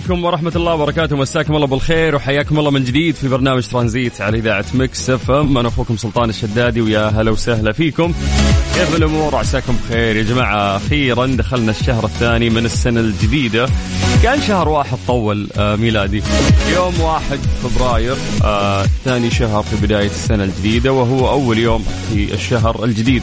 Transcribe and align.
عليكم 0.00 0.24
ورحمة 0.24 0.52
الله 0.56 0.74
وبركاته. 0.74 1.16
مساكم 1.16 1.56
الله 1.56 1.66
بالخير 1.66 2.14
وحياكم 2.14 2.58
الله 2.58 2.70
من 2.70 2.84
جديد 2.84 3.14
في 3.14 3.28
برنامج 3.28 3.66
ترانزيت 3.68 4.20
على 4.20 4.38
إذاعة 4.38 4.64
Mix 4.74 5.10
FM. 5.10 5.58
أنا 5.58 5.68
أخوكم 5.68 5.96
سلطان 5.96 6.28
الشدادي 6.28 6.80
ويا 6.80 7.08
هلا 7.08 7.30
وسهلا 7.30 7.72
فيكم. 7.72 8.12
كيف 8.74 8.96
الأمور؟ 8.96 9.36
عساكم 9.36 9.76
بخير 9.76 10.16
يا 10.16 10.22
جماعة. 10.22 10.76
أخيرا 10.76 11.26
دخلنا 11.26 11.70
الشهر 11.70 12.04
الثاني 12.04 12.50
من 12.50 12.64
السنة 12.64 13.00
الجديدة. 13.00 13.68
كان 14.22 14.40
شهر 14.42 14.68
واحد 14.68 14.98
طول 15.06 15.48
آه 15.56 15.76
ميلادي. 15.76 16.22
يوم 16.74 17.00
واحد 17.00 17.38
فبراير 17.62 18.16
آه 18.44 18.86
ثاني 19.04 19.30
شهر 19.30 19.62
في 19.62 19.86
بداية 19.86 20.06
السنة 20.06 20.44
الجديدة 20.44 20.92
وهو 20.92 21.28
أول 21.28 21.58
يوم 21.58 21.84
في 22.10 22.34
الشهر 22.34 22.84
الجديد. 22.84 23.22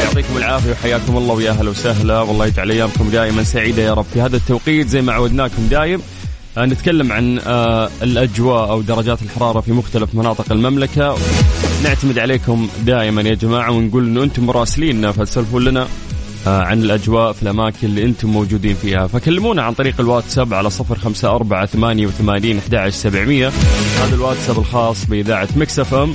يعطيكم 0.00 0.36
العافية 0.36 0.72
وحياكم 0.72 1.16
الله 1.16 1.34
ويا 1.34 1.50
أهلا 1.50 1.70
وسهلا. 1.70 2.20
والله 2.20 2.46
يجعل 2.46 2.70
أيامكم 2.70 3.10
دائما 3.10 3.42
سعيدة 3.42 3.82
يا 3.82 3.94
رب. 3.94 4.06
في 4.14 4.20
هذا 4.20 4.36
التوقيت 4.36 4.88
زي 4.88 5.02
ما 5.02 5.12
عودناكم 5.12 5.66
دايم 5.70 6.00
آه، 6.58 6.64
نتكلم 6.66 7.12
عن 7.12 7.38
آه، 7.46 7.90
الأجواء 8.02 8.70
أو 8.70 8.80
درجات 8.80 9.22
الحرارة 9.22 9.60
في 9.60 9.72
مختلف 9.72 10.14
مناطق 10.14 10.52
المملكة. 10.52 11.16
نعتمد 11.84 12.18
عليكم 12.18 12.68
دائما 12.84 13.22
يا 13.22 13.34
جماعة 13.34 13.70
ونقول 13.70 14.04
إنه 14.04 14.22
أنتم 14.22 14.46
مراسليننا 14.46 15.12
فتسولفون 15.12 15.64
لنا 15.64 15.86
آه، 16.46 16.62
عن 16.62 16.82
الأجواء 16.82 17.32
في 17.32 17.42
الأماكن 17.42 17.86
اللي 17.86 18.04
أنتم 18.04 18.28
موجودين 18.28 18.74
فيها. 18.74 19.06
فكلمونا 19.06 19.62
عن 19.62 19.74
طريق 19.74 20.00
الواتساب 20.00 20.54
على 20.54 20.70
صفر 20.70 20.98
خمسة 20.98 21.28
أربعة 21.28 21.66
ثمانية 21.66 22.06
وثمانين 22.06 22.58
أحد 22.58 22.88
سبعمية. 22.88 23.48
هذا 24.02 24.14
الواتساب 24.14 24.58
الخاص 24.58 25.04
بإذاعة 25.04 25.48
مكسفم 25.56 26.12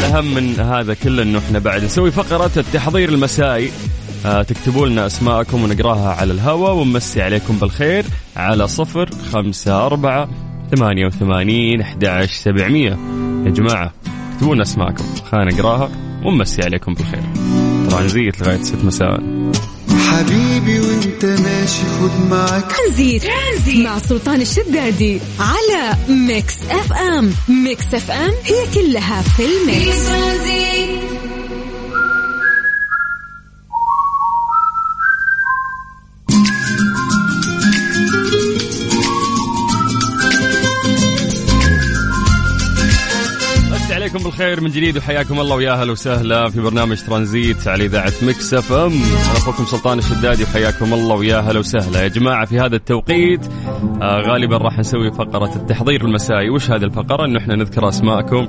الأهم 0.00 0.34
من 0.34 0.60
هذا 0.60 0.94
كله 0.94 1.22
أنه 1.22 1.38
إحنا 1.38 1.58
بعد 1.58 1.84
نسوي 1.84 2.10
فقرة 2.10 2.50
التحضير 2.56 3.08
المسائي. 3.08 3.70
آه 4.26 4.42
تكتبوا 4.42 4.86
لنا 4.86 5.06
أسماءكم 5.06 5.62
ونقراها 5.62 6.14
على 6.14 6.32
الهواء 6.32 6.74
ونمسي 6.74 7.22
عليكم 7.22 7.56
بالخير 7.56 8.04
على 8.36 8.68
صفر 8.68 9.10
خمسة 9.32 9.86
أربعة 9.86 10.28
ثمانية 10.76 11.06
وثمانين 11.06 11.80
أحد 11.80 12.26
سبعمية. 12.44 12.98
يا 13.46 13.50
جماعة 13.50 13.92
اكتبوا 14.34 14.54
لنا 14.54 14.62
أسماءكم 14.62 15.04
خلينا 15.30 15.54
نقراها 15.54 15.90
ونمسي 16.24 16.62
عليكم 16.62 16.94
بالخير. 16.94 17.22
ترانزيت 17.90 18.40
لغاية 18.40 18.62
ست 18.62 18.84
مساء. 18.84 19.20
حبيبي 20.10 20.80
وانت 20.80 21.24
ماشي 21.24 21.82
خد 22.00 22.30
معاك. 22.30 22.72
ترانزيت 22.72 23.22
مع 23.76 23.98
سلطان 23.98 24.40
الشدادي 24.40 25.20
على 25.40 25.96
Mix 26.08 26.54
FM. 26.70 27.34
Mix 27.48 27.84
FM 27.94 28.32
هي 28.44 28.66
كلها 28.74 29.22
في 29.22 29.42
ال 29.44 29.56
mix. 29.56 30.06
ترانزيت 30.06 31.09
الخير 44.30 44.60
من 44.60 44.70
جديد 44.70 44.96
وحياكم 44.96 45.40
الله 45.40 45.56
ويا 45.56 45.72
أهلا 45.72 45.92
وسهلا 45.92 46.50
في 46.50 46.60
برنامج 46.60 47.02
ترانزيت 47.02 47.68
على 47.68 47.84
إذاعة 47.84 48.12
Mix 48.22 48.54
FM. 48.54 48.92
أنا 48.92 49.36
أخوكم 49.36 49.64
سلطان 49.64 49.98
الشدادي 49.98 50.42
وحياكم 50.42 50.94
الله 50.94 51.14
ويا 51.16 51.38
أهلا 51.38 51.58
وسهلا. 51.58 52.02
يا 52.02 52.08
جماعة 52.08 52.44
في 52.46 52.60
هذا 52.60 52.76
التوقيت 52.76 53.46
آه 54.02 54.20
غالبا 54.20 54.56
راح 54.56 54.78
نسوي 54.78 55.12
فقرة 55.12 55.56
التحضير 55.56 56.04
المسائي 56.04 56.50
وش 56.50 56.70
هذه 56.70 56.84
الفقرة؟ 56.84 57.24
انه 57.24 57.38
إحنا 57.38 57.56
نذكر 57.56 57.88
أسماءكم 57.88 58.48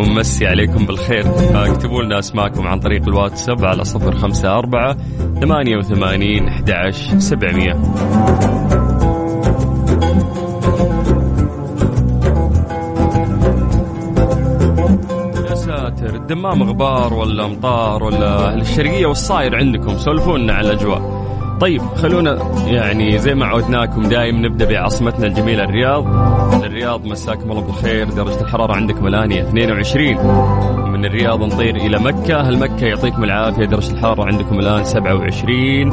ونمسي 0.00 0.46
عليكم 0.46 0.86
بالخير. 0.86 1.26
آه، 1.26 1.72
اكتبوا 1.72 2.02
لنا 2.02 2.18
أسماءكم 2.18 2.66
عن 2.66 2.80
طريق 2.80 3.02
الواتساب 3.08 3.64
على 3.64 3.82
054 3.84 4.96
88 5.40 6.48
11 6.48 7.18
700 7.18 8.93
تويتر 16.04 16.16
الدمام 16.16 16.62
غبار 16.62 17.14
ولا 17.14 17.44
امطار 17.44 18.04
ولا 18.04 18.54
الشرقية 18.54 19.06
والصاير 19.06 19.56
عندكم 19.56 19.98
سولفونا 19.98 20.52
على 20.52 20.66
الأجواء. 20.70 21.24
طيب 21.60 21.82
خلونا 21.82 22.38
يعني 22.66 23.18
زي 23.18 23.34
ما 23.34 23.46
عودناكم 23.46 24.02
دايم 24.02 24.46
نبدأ 24.46 24.64
بعاصمتنا 24.64 25.26
الجميلة 25.26 25.64
الرياض. 25.64 26.04
الرياض 26.64 27.04
مساكم 27.06 27.50
الله 27.50 27.62
بالخير 27.62 28.10
درجة 28.10 28.40
الحرارة 28.40 28.72
عندكم 28.72 29.06
الآن 29.06 29.32
هي 29.32 29.40
22 29.40 30.16
من 30.92 31.04
الرياض 31.04 31.42
نطير 31.42 31.76
إلى 31.76 31.98
مكة 31.98 32.40
هل 32.40 32.58
مكة 32.58 32.86
يعطيكم 32.86 33.24
العافية؟ 33.24 33.64
درجة 33.64 33.92
الحرارة 33.92 34.24
عندكم 34.24 34.58
الآن 34.60 34.84
27 34.84 35.88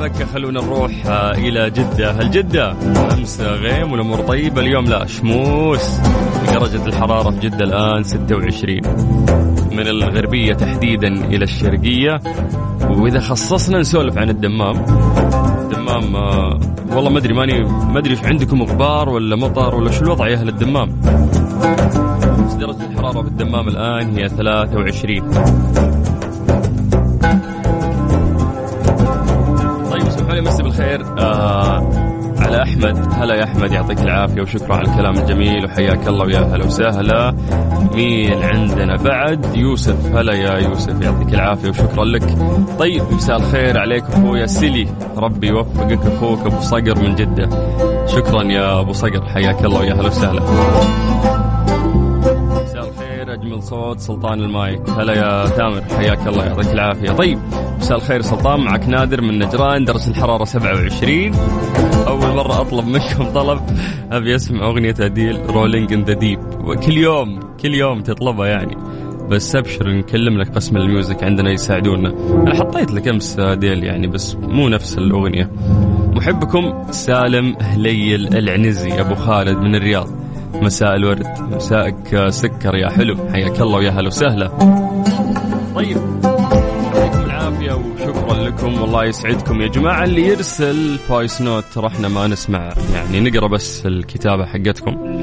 مكة 0.00 0.24
خلونا 0.34 0.60
نروح 0.60 0.90
آه، 1.06 1.32
إلى 1.32 1.70
جدة. 1.70 2.10
هل 2.10 2.30
جدة؟ 2.30 2.74
أمس 3.14 3.40
غيم 3.40 3.92
والأمور 3.92 4.18
طيبة 4.20 4.60
اليوم 4.60 4.84
لا 4.84 5.06
شموس. 5.06 6.00
درجة 6.54 6.86
الحرارة 6.86 7.30
في 7.30 7.40
جدة 7.40 7.64
الآن 7.64 8.02
26 8.02 8.80
من 9.72 9.86
الغربية 9.86 10.54
تحديدا 10.54 11.08
إلى 11.08 11.44
الشرقية. 11.44 12.20
وإذا 12.90 13.20
خصصنا 13.20 13.78
نسولف 13.78 14.18
عن 14.18 14.30
الدمام. 14.30 14.76
الدمام 15.62 16.16
آه، 16.16 16.58
والله 16.92 17.10
ما 17.10 17.18
أدري 17.18 17.34
ماني 17.34 17.62
ما 17.64 17.98
أدري 17.98 18.16
عندكم 18.24 18.62
غبار 18.62 19.08
ولا 19.08 19.36
مطر 19.36 19.74
ولا 19.74 19.90
شو 19.90 20.04
الوضع 20.04 20.28
يا 20.28 20.36
أهل 20.36 20.48
الدمام؟ 20.48 20.88
درجة 22.60 22.86
الحرارة 22.90 23.22
في 23.22 23.28
الدمام 23.28 23.68
الآن 23.68 24.16
هي 24.18 24.28
23 24.28 25.20
طيب 29.90 30.02
اسمحوا 30.06 30.34
لي 30.34 30.40
مسي 30.40 30.62
بالخير. 30.62 31.04
آه 31.18 32.07
على 32.48 32.62
أحمد. 32.62 33.12
هلا 33.12 33.34
يا 33.34 33.44
أحمد 33.44 33.72
يعطيك 33.72 34.00
العافية 34.00 34.42
وشكرا 34.42 34.76
على 34.76 34.88
الكلام 34.88 35.18
الجميل 35.18 35.64
وحياك 35.64 36.08
الله 36.08 36.24
ويا 36.24 36.40
هلا 36.40 36.64
وسهلا. 36.64 37.34
مين 37.94 38.42
عندنا 38.42 38.96
بعد؟ 38.96 39.56
يوسف. 39.56 40.16
هلا 40.16 40.32
يا 40.32 40.58
يوسف 40.58 41.02
يعطيك 41.02 41.34
العافية 41.34 41.68
وشكرا 41.68 42.04
لك. 42.04 42.38
طيب 42.78 43.02
مساء 43.12 43.36
الخير 43.36 43.78
عليك 43.78 44.04
أخويا 44.04 44.46
سيلي. 44.46 44.88
ربي 45.16 45.48
يوفقك 45.48 46.00
أخوك 46.06 46.40
أبو 46.46 46.60
صقر 46.60 47.02
من 47.02 47.14
جدة. 47.14 47.48
شكرا 48.06 48.42
يا 48.42 48.80
أبو 48.80 48.92
صقر 48.92 49.28
حياك 49.28 49.64
الله 49.64 49.80
ويا 49.80 49.94
هلا 49.94 50.06
وسهلا. 50.06 50.42
أجمل 53.28 53.62
صوت 53.62 54.00
سلطان 54.00 54.40
المايك. 54.40 54.90
هلا 54.90 55.12
يا 55.12 55.46
تامر 55.46 55.82
حياك 55.96 56.26
الله 56.26 56.44
يعطيك 56.44 56.72
العافية. 56.72 57.10
طيب 57.10 57.38
مساء 57.78 57.96
الخير 57.96 58.22
سلطان 58.22 58.60
معك 58.60 58.88
نادر 58.88 59.20
من 59.20 59.38
نجران 59.38 59.84
درجه 59.84 60.10
الحرارة 60.10 60.44
27 60.44 61.32
اول 62.06 62.17
مرة 62.38 62.60
أطلب 62.60 62.86
منكم 62.86 63.32
طلب. 63.34 63.60
أبي 64.12 64.34
أسمع 64.34 64.66
أغنية 64.66 64.94
أديل 65.00 65.50
Rolling 65.50 65.92
in 65.92 66.04
the 66.04 66.12
Deep 66.12 66.38
وكل 66.64 66.96
يوم 66.96 67.40
كل 67.62 67.74
يوم 67.74 68.00
تطلبها 68.00 68.46
يعني. 68.46 68.76
بس 69.30 69.56
أبشر 69.56 69.90
نكلم 69.90 70.38
لك 70.38 70.48
قسم 70.48 70.76
ال 70.76 70.84
music 70.84 71.24
عندنا 71.24 71.50
يساعدونا. 71.50 72.08
أنا 72.30 72.54
حطيت 72.54 72.92
لك 72.92 73.08
أمس 73.08 73.38
أديل 73.38 73.84
يعني 73.84 74.06
بس 74.06 74.36
مو 74.36 74.68
نفس 74.68 74.98
الأغنية. 74.98 75.50
محبكم 76.14 76.82
سالم 76.90 77.56
هليل 77.60 78.36
العنزي 78.36 79.00
أبو 79.00 79.14
خالد 79.14 79.58
من 79.58 79.74
الرياض. 79.74 80.08
مساء 80.54 80.96
الورد. 80.96 81.26
مساءك 81.40 82.28
سكر 82.28 82.74
يا 82.74 82.88
حلو. 82.88 83.16
حياك 83.32 83.60
الله 83.60 83.76
ويا 83.76 83.90
هلا 83.90 84.06
وسهلا. 84.06 84.48
طيب. 85.74 85.98
وشكرا 87.78 88.34
لكم. 88.34 88.80
والله 88.80 89.04
يسعدكم 89.04 89.60
يا 89.60 89.68
جماعة. 89.68 90.04
اللي 90.04 90.26
يرسل 90.26 90.98
voice 90.98 91.42
note 91.42 91.64
ترى 91.74 91.86
إحنا 91.86 92.08
ما 92.08 92.26
نسمع. 92.26 92.74
يعني 92.94 93.20
نقرأ 93.20 93.48
بس 93.48 93.86
الكتابة 93.86 94.46
حقتكم. 94.46 95.22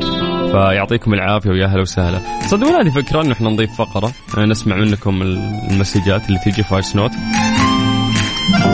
فيعطيكم 0.51 1.13
العافية 1.13 1.49
ويا 1.49 1.67
هلا 1.67 1.81
وسهلا. 1.81 2.19
تصدقون 2.41 2.73
هذه 2.73 2.89
فكرة 2.89 3.21
انه 3.21 3.33
إحنا 3.33 3.49
نضيف 3.49 3.75
فقرة. 3.75 4.11
نسمع 4.37 4.75
منكم 4.75 5.21
المسجات 5.21 6.27
اللي 6.27 6.39
تيجي 6.39 6.63
voice 6.63 6.95
note. 6.95 7.11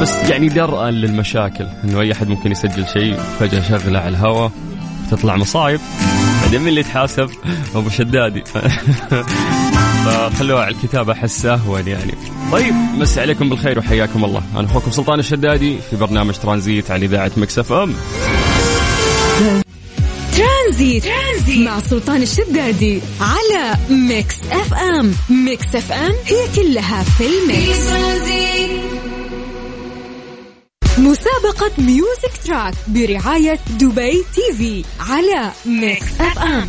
بس 0.02 0.30
يعني 0.30 0.50
درءا 0.50 0.92
للمشاكل. 0.92 1.68
إنه 1.84 2.02
أي 2.02 2.12
أحد 2.12 2.28
ممكن 2.28 2.52
يسجل 2.52 2.88
شيء 2.88 3.16
فجأة 3.16 3.62
شغلة 3.62 4.00
على 4.00 4.10
الهواء 4.10 4.52
تطلع 5.12 5.38
مصايب. 5.38 5.80
بعدين 6.42 6.62
من 6.62 6.68
اللي 6.68 6.80
يتحاسب؟ 6.80 7.30
أبو 7.76 7.90
شدادي. 7.90 8.44
فخلوها 10.06 10.64
على 10.64 10.76
الكتابة 10.76 11.14
أهون 11.46 11.88
يعني. 11.88 12.14
طيب 12.52 12.74
مسي 12.98 13.22
عليكم 13.22 13.50
بالخير 13.50 13.80
وحياكم 13.80 14.26
الله. 14.26 14.44
أنا 14.56 14.68
أخوكم 14.68 14.92
سلطان 14.92 15.20
الشدادي 15.20 15.78
في 15.90 15.96
برنامج 15.96 16.34
ترانزيت 16.34 16.92
على 16.92 17.06
إذاعة 17.06 17.32
Mix 17.38 17.72
FM. 17.72 17.94
ترانزيت. 20.38 21.04
ترانزيت 21.04 21.68
مع 21.68 21.80
سلطان 21.80 22.22
الشدادي 22.22 23.02
على 23.22 23.78
Mix 23.90 24.36
FM. 24.52 25.14
Mix 25.30 25.76
FM 25.76 26.14
هي 26.26 26.48
كلها 26.56 27.04
في 27.04 27.24
ال 27.26 27.39
mix 27.39 27.80
مسابقة 30.98 31.72
music 31.78 32.46
track 32.46 32.74
برعاية 32.88 33.60
دبي 33.70 34.24
TV 34.36 34.84
على 35.00 35.52
Mix 35.66 36.22
FM. 36.22 36.68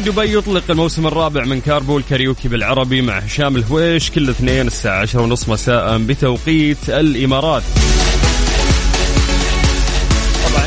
تلفزيون 0.00 0.24
دبي 0.24 0.38
يطلق 0.38 0.70
الموسم 0.70 1.06
الرابع 1.06 1.44
من 1.44 1.60
كاربول 1.60 1.98
كاريوكي 1.98 2.48
بالعربي 2.48 3.02
مع 3.02 3.18
هشام 3.18 3.56
الهويش 3.56 4.10
كل 4.10 4.30
اثنين 4.30 4.66
الساعة 4.66 5.00
10 5.00 5.22
ونص 5.22 5.48
مساء 5.48 5.98
بتوقيت 5.98 6.88
الإمارات. 6.88 7.62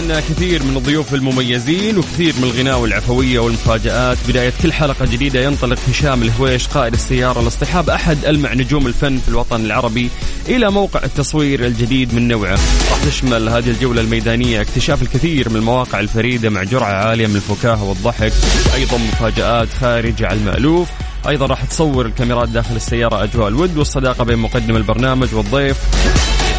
طبعا 0.09 0.19
كثير 0.19 0.63
من 0.63 0.77
الضيوف 0.77 1.13
المميزين 1.13 1.97
وكثير 1.97 2.33
من 2.37 2.43
الغناء 2.43 2.79
والعفوية 2.79 3.39
والمفاجآت. 3.39 4.17
بداية 4.27 4.53
كل 4.61 4.73
حلقة 4.73 5.05
جديدة 5.05 5.43
ينطلق 5.43 5.79
هشام 5.89 6.21
الهويش 6.21 6.67
قائد 6.67 6.93
السيارة 6.93 7.41
لاصطحاب 7.41 7.89
أحد 7.89 8.25
ألمع 8.25 8.53
نجوم 8.53 8.87
الفن 8.87 9.17
في 9.17 9.29
الوطن 9.29 9.65
العربي 9.65 10.09
إلى 10.47 10.71
موقع 10.71 11.03
التصوير 11.03 11.65
الجديد 11.65 12.13
من 12.13 12.27
نوعه. 12.27 12.59
راح 12.91 13.05
تشمل 13.05 13.49
هذه 13.49 13.69
الجولة 13.69 14.01
الميدانية 14.01 14.61
اكتشاف 14.61 15.01
الكثير 15.01 15.49
من 15.49 15.55
المواقع 15.55 15.99
الفريدة 15.99 16.49
مع 16.49 16.63
جرعة 16.63 16.93
عالية 16.93 17.27
من 17.27 17.35
الفكاهة 17.35 17.83
والضحك 17.83 18.33
أيضا 18.75 18.97
مفاجآت 18.97 19.67
خارجة 19.81 20.27
عن 20.27 20.37
المألوف. 20.37 20.87
أيضا 21.27 21.45
راح 21.45 21.63
تصور 21.63 22.05
الكاميرات 22.05 22.49
داخل 22.49 22.75
السيارة 22.75 23.23
أجواء 23.23 23.47
الود 23.47 23.77
والصداقة 23.77 24.23
بين 24.23 24.37
مقدم 24.37 24.75
البرنامج 24.75 25.33
والضيف. 25.33 25.77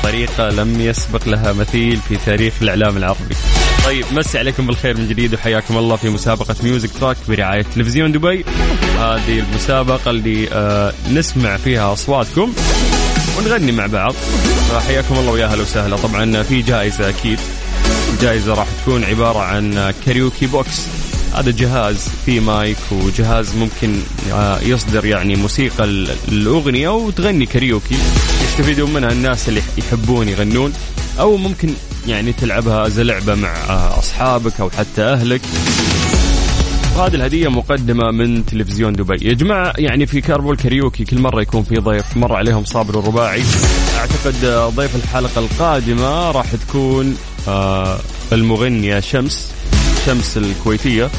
بطريقه 0.05 0.51
لم 0.51 0.81
يسبق 0.81 1.29
لها 1.29 1.53
مثيل 1.53 1.97
في 2.09 2.17
تاريخ 2.27 2.55
الإعلام 2.63 2.97
العربي. 2.97 3.35
طيب 3.85 4.05
مسي 4.13 4.39
عليكم 4.39 4.67
بالخير 4.67 4.97
من 4.97 5.09
جديد 5.09 5.35
وحياكم 5.35 5.77
الله 5.79 5.97
في 5.97 6.09
مسابقة 6.09 6.57
music 6.63 6.91
track 7.01 7.17
برعاية 7.29 7.63
تلفزيون 7.75 8.13
دبي. 8.13 8.45
هذه 8.99 9.39
المسابقة 9.39 10.11
اللي 10.11 10.49
آه 10.53 10.93
نسمع 11.13 11.57
فيها 11.57 11.93
أصواتكم 11.93 12.53
ونغني 13.39 13.73
مع 13.73 13.87
بعض. 13.87 14.15
فحياكم 14.71 15.15
الله 15.15 15.31
ويا 15.31 15.47
أهلا 15.47 15.63
وسهلا 15.63 15.97
طبعا 15.97 16.43
في 16.43 16.63
جائزة 16.63 17.09
أكيد. 17.09 17.39
الجائزه 18.13 18.55
راح 18.55 18.67
تكون 18.83 19.05
عبارة 19.05 19.39
عن 19.39 19.95
karaoke 20.07 20.47
box 20.47 20.81
هذا 21.35 21.51
جهاز 21.51 22.09
فيه 22.27 22.41
مايك 22.41 22.77
وجهاز 22.93 23.57
ممكن 23.57 24.01
آه، 24.33 24.61
يصدر 24.61 25.05
يعني 25.05 25.37
موسيقى 25.37 25.85
الأغنية 26.29 26.89
وتغني 26.89 27.47
كاريوكي 27.47 27.97
يستفيدون 28.55 28.93
منها 28.93 29.13
الناس 29.13 29.49
اللي 29.49 29.63
يحبون 29.79 30.29
يغنون 30.29 30.73
أو 31.21 31.37
ممكن 31.37 31.71
يعني 32.07 32.33
تلعبها 32.33 32.89
زي 32.89 33.03
لعبة 33.03 33.35
مع 33.35 33.49
آه، 33.49 33.99
أصحابك 33.99 34.61
أو 34.61 34.71
حتى 34.71 35.03
أهلك. 35.03 35.41
وهذه 36.97 37.15
الهدية 37.15 37.49
مقدمة 37.49 38.11
من 38.11 38.47
تلفزيون 38.47 38.93
دبي. 38.93 39.29
يا 39.29 39.35
جماعة 39.35 39.73
يعني 39.79 40.07
في 40.07 40.21
كاربول 40.21 40.57
كاريوكي 40.57 41.05
كل 41.05 41.19
مرة 41.19 41.43
يكون 41.43 41.63
في 41.63 41.77
ضيف 41.77 42.17
مر 42.17 42.35
عليهم 42.35 42.65
صابر 42.65 42.99
الرباعي. 42.99 43.43
أعتقد 43.97 44.45
آه، 44.45 44.69
ضيف 44.69 44.97
الحلقة 44.97 45.39
القادمة 45.39 46.31
راح 46.31 46.47
تكون 46.55 47.17
المغنية 48.33 49.01
شمس 49.01 49.53
شمس 50.07 50.37
الكويتية. 50.37 51.11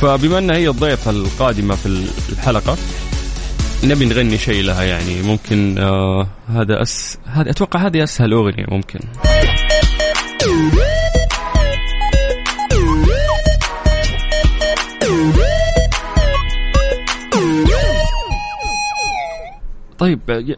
فبما 0.00 0.38
أنها 0.38 0.56
هي 0.56 0.68
الضيفة 0.68 1.10
القادمة 1.10 1.74
في 1.74 2.06
الحلقة 2.32 2.76
نبي 3.84 4.04
نغني 4.04 4.38
شيء 4.38 4.64
لها 4.64 4.82
يعني. 4.82 5.22
ممكن 5.22 5.78
آه 5.78 6.26
هذا 6.48 6.82
أس 6.82 7.18
هذا 7.26 7.50
أتوقع 7.50 7.86
هذه 7.86 8.02
أسهل 8.02 8.32
أغنية 8.32 8.64
ممكن. 8.68 9.00
طيب 19.98 20.20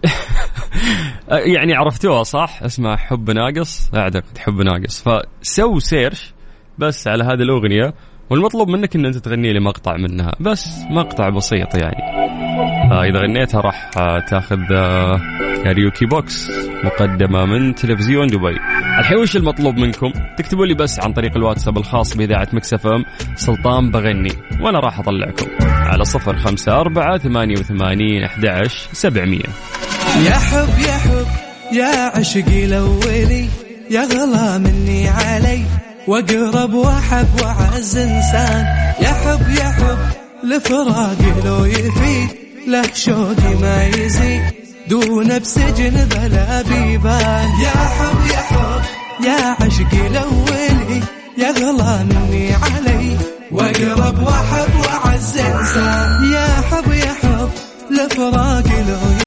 يعني 1.28 1.74
عرفتوها 1.74 2.22
صح؟ 2.22 2.62
اسمها 2.62 2.96
حب 2.96 3.30
ناقص. 3.30 3.90
أعتقد 3.94 4.38
حب 4.38 4.60
ناقص. 4.60 5.04
ف 5.04 5.29
so 5.29 5.78
search 5.78 6.34
بس 6.78 7.08
على 7.08 7.24
هذه 7.24 7.42
الأغنية 7.42 7.94
والمطلوب 8.30 8.68
منك 8.68 8.96
إن 8.96 9.06
أنت 9.06 9.16
تغني 9.16 9.52
لي 9.52 9.60
مقطع 9.60 9.96
منها. 9.96 10.32
بس 10.40 10.68
مقطع 10.90 11.28
بسيط 11.28 11.74
يعني. 11.74 12.19
إذا 12.92 13.18
غنيتها 13.18 13.60
راح 13.60 13.90
آه 13.96 14.20
تاخذ 14.20 14.58
آه 14.72 15.20
karaoke 15.64 16.06
box 16.06 16.50
مقدمة 16.84 17.44
من 17.44 17.74
تلفزيون 17.74 18.26
دبي. 18.26 18.56
الحين 18.98 19.18
وش 19.18 19.36
المطلوب 19.36 19.76
منكم؟ 19.76 20.12
تكتبوا 20.38 20.66
لي 20.66 20.74
بس 20.74 21.00
عن 21.00 21.12
طريق 21.12 21.36
الواتساب 21.36 21.78
الخاص 21.78 22.16
بإذاعة 22.16 22.48
ميكس 22.52 22.80
اف 22.80 22.86
ام 22.86 23.04
سلطان 23.36 23.90
بغني 23.90 24.32
وأنا 24.60 24.80
راح 24.80 24.98
أطلعكم. 24.98 25.46
على 25.60 26.04
صفر 26.04 26.36
خمسة 26.36 26.80
أربعة 26.80 27.18
ثمانية 27.18 27.58
وثمانين 27.58 28.24
أحد 28.24 28.66
سبعمية. 28.92 29.50
يا 30.26 30.36
حب 30.36 30.68
يا 30.88 30.92
حب 30.92 31.26
يا 31.72 32.18
عشقي 32.18 32.64
الأولي 32.64 33.48
يا 33.90 34.00
غلا 34.04 34.58
مني 34.58 35.08
علي 35.08 35.62
وأقرب 36.08 36.74
وأحب 36.74 37.28
وأعز 37.42 37.96
إنسان. 37.96 38.64
يا 39.02 39.12
حب 39.12 39.50
يا 39.50 39.70
حب 39.70 39.98
لفراقي 40.44 41.44
لو 41.44 41.64
يفيد 41.64 42.49
له 42.66 42.94
شوقي 42.94 43.54
ما 43.60 43.86
يزيد 43.86 44.42
دون 44.88 45.38
بسجن 45.38 46.08
بلا 46.08 46.62
بيبان. 46.62 47.48
يا 47.62 47.70
حب 47.70 48.26
يا 48.30 48.36
حب 48.36 48.82
يا 49.24 49.56
عشقي 49.66 50.06
الاولي 50.06 51.02
يا 51.38 51.50
غلا 51.50 52.02
مني 52.02 52.54
علي. 52.54 53.16
واقرب 53.50 54.22
واحب 54.22 54.80
واعز 54.80 55.38
إنسان. 55.38 56.32
يا 56.32 56.46
حب 56.46 56.92
يا 56.92 57.12
حب 57.12 57.50
لفراقي 57.90 58.82
لو 58.84 59.20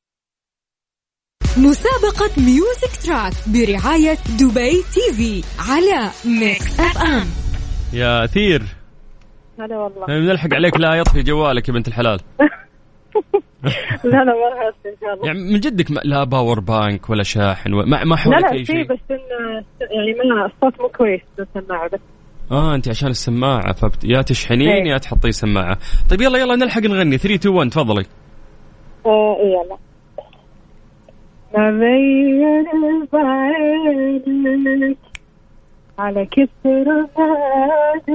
مسابقة 1.57 2.31
music 2.37 2.95
track 3.05 3.33
برعاية 3.47 4.17
دبي 4.39 4.83
TV 4.93 5.43
على 5.59 6.09
ميكس 6.25 6.79
اف 6.79 6.97
ام 6.97 7.27
يا 7.93 8.23
أثير 8.25 8.63
هلا 9.59 9.77
والله. 9.77 10.05
بنلحق 10.07 10.53
عليك 10.53 10.77
لا 10.77 10.93
يطفي 10.95 11.23
جوالك 11.23 11.67
يا 11.67 11.73
بنت 11.73 11.87
الحلال. 11.87 12.19
لا 14.03 14.09
لا 14.09 14.23
ما 14.23 14.49
راح 14.49 14.71
إن 14.85 14.93
شاء 15.01 15.13
الله. 15.13 15.25
يعني 15.27 15.39
من 15.39 15.59
جدك 15.59 15.85
لا 16.05 16.23
power 16.23 16.59
bank 16.59 17.09
ولا 17.09 17.23
شاحن 17.23 17.73
ولا- 17.73 17.85
ما 17.87 18.03
ما 18.03 18.09
لا 18.09 18.17
حولك 18.17 18.43
لا 18.43 18.51
أي 18.51 18.65
شيء 18.65 18.83
بس 18.83 18.99
انه 19.11 19.63
يعني 19.81 20.29
ما 20.29 20.45
الصوت 20.45 20.81
مو 20.81 20.87
كويس 20.87 21.21
بالسماعه 21.37 21.89
بس. 21.89 21.99
آه 22.51 22.75
أنت 22.75 22.87
عشان 22.89 23.07
السماعة 23.09 23.73
فبت... 23.73 24.03
يا 24.03 24.21
تشحنين 24.21 24.69
إيه. 24.69 24.91
يا 24.91 24.97
تحطي 24.97 25.31
سماعة. 25.31 25.77
طيب 26.09 26.21
يلا 26.21 26.37
يلا 26.39 26.55
نلحق 26.55 26.81
نغني. 26.81 27.17
3 27.17 27.35
2 27.35 27.55
1 27.55 27.69
تفضلي. 27.69 28.05
آه 29.05 29.37
إيه 29.39 29.53
يلا. 29.53 29.77
ما 31.57 31.71
بين 31.71 32.65
بعينك 33.13 34.97
على 35.99 36.25
كثر 36.25 37.07
هذاك 37.17 38.09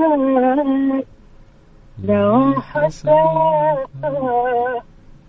لو 2.04 2.54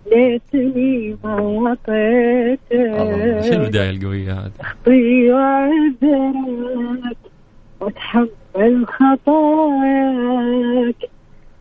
ليتني 0.06 1.16
ما 1.24 1.40
وطيتك 1.40 2.60
شو 3.46 3.52
البدايه 3.52 3.90
القويه 3.90 4.32
هذه 4.32 4.52
أخطي 4.60 5.32
وأعذرك 5.32 7.16
وأتحمل 7.80 8.86
خطاياك 8.86 10.30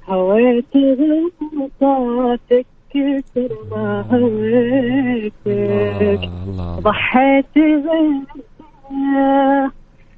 هويت 0.10 0.76
غلطاتك 0.76 2.66
كثر 2.90 3.52
ما 3.72 4.06
هويتك 4.12 5.40
ضحيت 6.82 7.56
بالدنيا 7.56 8.32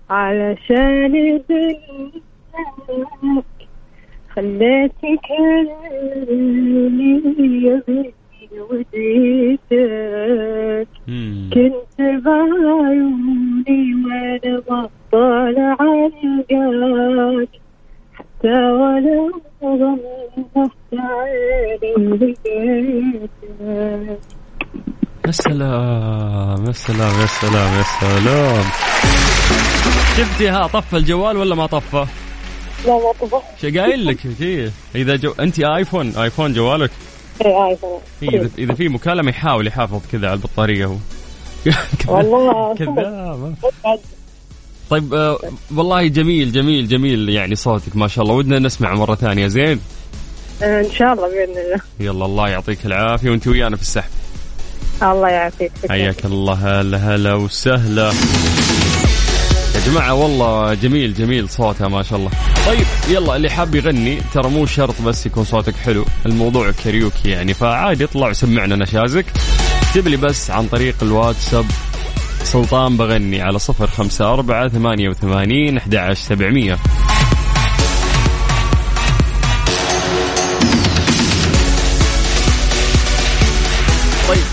علشان 0.09 1.41
دنياك 1.49 1.85
خليتك 4.35 5.25
اللي 6.29 7.21
وديتك. 8.69 10.87
كنت 11.53 11.97
بعيوني 12.25 13.81
وأنا 14.05 14.59
بطالع 14.59 15.77
القاك 16.51 17.49
حتى 18.13 18.47
ولو 18.47 19.41
غمضت 19.63 20.71
عيني 20.93 22.17
لقيتك 22.17 23.29
يا 25.27 25.31
سلام 25.31 26.65
يا 26.67 26.71
سلام 26.71 27.21
يا 27.21 27.25
سلام 27.25 27.73
يا 27.77 27.83
سلام 27.83 28.65
شفتي 30.17 30.49
ها 30.49 30.67
طفى 30.67 30.97
الجوال 30.97 31.37
ولا 31.37 31.55
ما 31.55 31.65
طفى؟ 31.65 32.05
لا 32.85 32.93
ما 32.93 33.11
طبخ 33.21 33.41
شو 33.61 33.79
قايل 33.79 34.05
لك؟ 34.05 34.17
إذا 34.95 35.15
جو... 35.15 35.31
أنت 35.39 35.59
آيفون 35.59 36.15
آيفون 36.15 36.53
جوالك؟ 36.53 36.91
اي 37.45 37.69
آيفون. 37.69 37.99
إيه، 38.23 38.29
اذا 38.29 38.49
إذا 38.57 38.73
في 38.73 38.89
مكالمة 38.89 39.29
يحاول 39.29 39.67
يحافظ 39.67 40.01
كذا 40.11 40.27
على 40.27 40.33
البطارية 40.33 40.85
هو. 40.85 40.95
والله 42.07 42.75
كذاب 42.79 43.55
طيب 44.89 45.13
آه 45.13 45.39
والله 45.75 46.07
جميل 46.07 46.51
جميل 46.51 46.87
جميل 46.87 47.29
يعني 47.29 47.55
صوتك 47.55 47.95
ما 47.95 48.07
شاء 48.07 48.23
الله. 48.23 48.35
ودنا 48.35 48.59
نسمع 48.59 48.93
مرة 48.93 49.15
ثانية 49.15 49.47
زين؟ 49.47 49.79
إن 50.63 50.91
شاء 50.91 51.13
الله 51.13 51.27
بإذن 51.27 51.57
الله. 51.57 51.81
يلا 51.99 52.25
الله 52.25 52.49
يعطيك 52.49 52.85
العافية 52.85 53.29
وأنت 53.29 53.47
ويانا 53.47 53.75
في 53.75 53.81
السحب. 53.81 54.09
الله 55.01 55.29
يعافيك. 55.29 55.71
حياك 55.89 56.25
الله. 56.25 56.53
هلا 56.53 56.97
هلا 56.97 57.33
وسهلا. 57.33 58.11
يا 59.81 59.85
جماعة 59.91 60.13
والله 60.13 60.73
جميل 60.73 61.13
جميل 61.13 61.49
صوتها 61.49 61.87
ما 61.87 62.03
شاء 62.03 62.19
الله. 62.19 62.31
طيب 62.65 62.85
يلا 63.09 63.35
اللي 63.35 63.49
حاب 63.49 63.75
يغني 63.75 64.21
ترى 64.33 64.49
مو 64.49 64.65
شرط 64.65 65.01
بس 65.01 65.25
يكون 65.25 65.43
صوتك 65.43 65.75
حلو 65.75 66.05
الموضوع 66.25 66.71
كاريوكي 66.71 67.29
يعني. 67.29 67.53
فعادي 67.53 68.03
اطلع 68.03 68.29
وسمعنا 68.29 68.75
نشازك. 68.75 69.25
اكتب 69.87 70.07
لي 70.07 70.17
بس 70.17 70.51
عن 70.51 70.67
طريق 70.67 70.95
الواتساب 71.01 71.65
سلطان 72.43 72.97
بغني 72.97 73.41
على 73.41 73.59
صفر 73.59 73.87
خمسة 73.87 74.33
أربعة 74.33 74.67
ثمانية 74.67 75.09
وثمانين 75.09 75.77
أحد 75.77 75.95
عشر 75.95 76.21
سبعمية. 76.21 76.77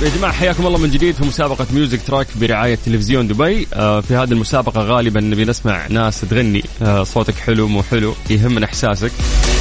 يا 0.03 0.09
جماعة 0.09 0.33
حياكم 0.33 0.67
الله 0.67 0.79
من 0.79 0.91
جديد 0.91 1.15
في 1.15 1.27
مسابقة 1.27 1.67
music 1.75 2.03
track 2.03 2.27
برعاية 2.41 2.75
تلفزيون 2.75 3.29
دبي. 3.29 3.67
آه 3.75 4.01
في 4.01 4.15
هذه 4.15 4.33
المسابقة 4.33 4.81
غالبا 4.81 5.21
نبي 5.21 5.45
نسمع 5.45 5.87
ناس 5.91 6.21
تغني 6.21 6.63
آه 6.83 7.05
صوتك 7.05 7.35
حلو 7.35 7.69
مو 7.69 7.83
حلو 7.83 8.15
يهمنا 8.31 8.67
إحساسك. 8.67 9.11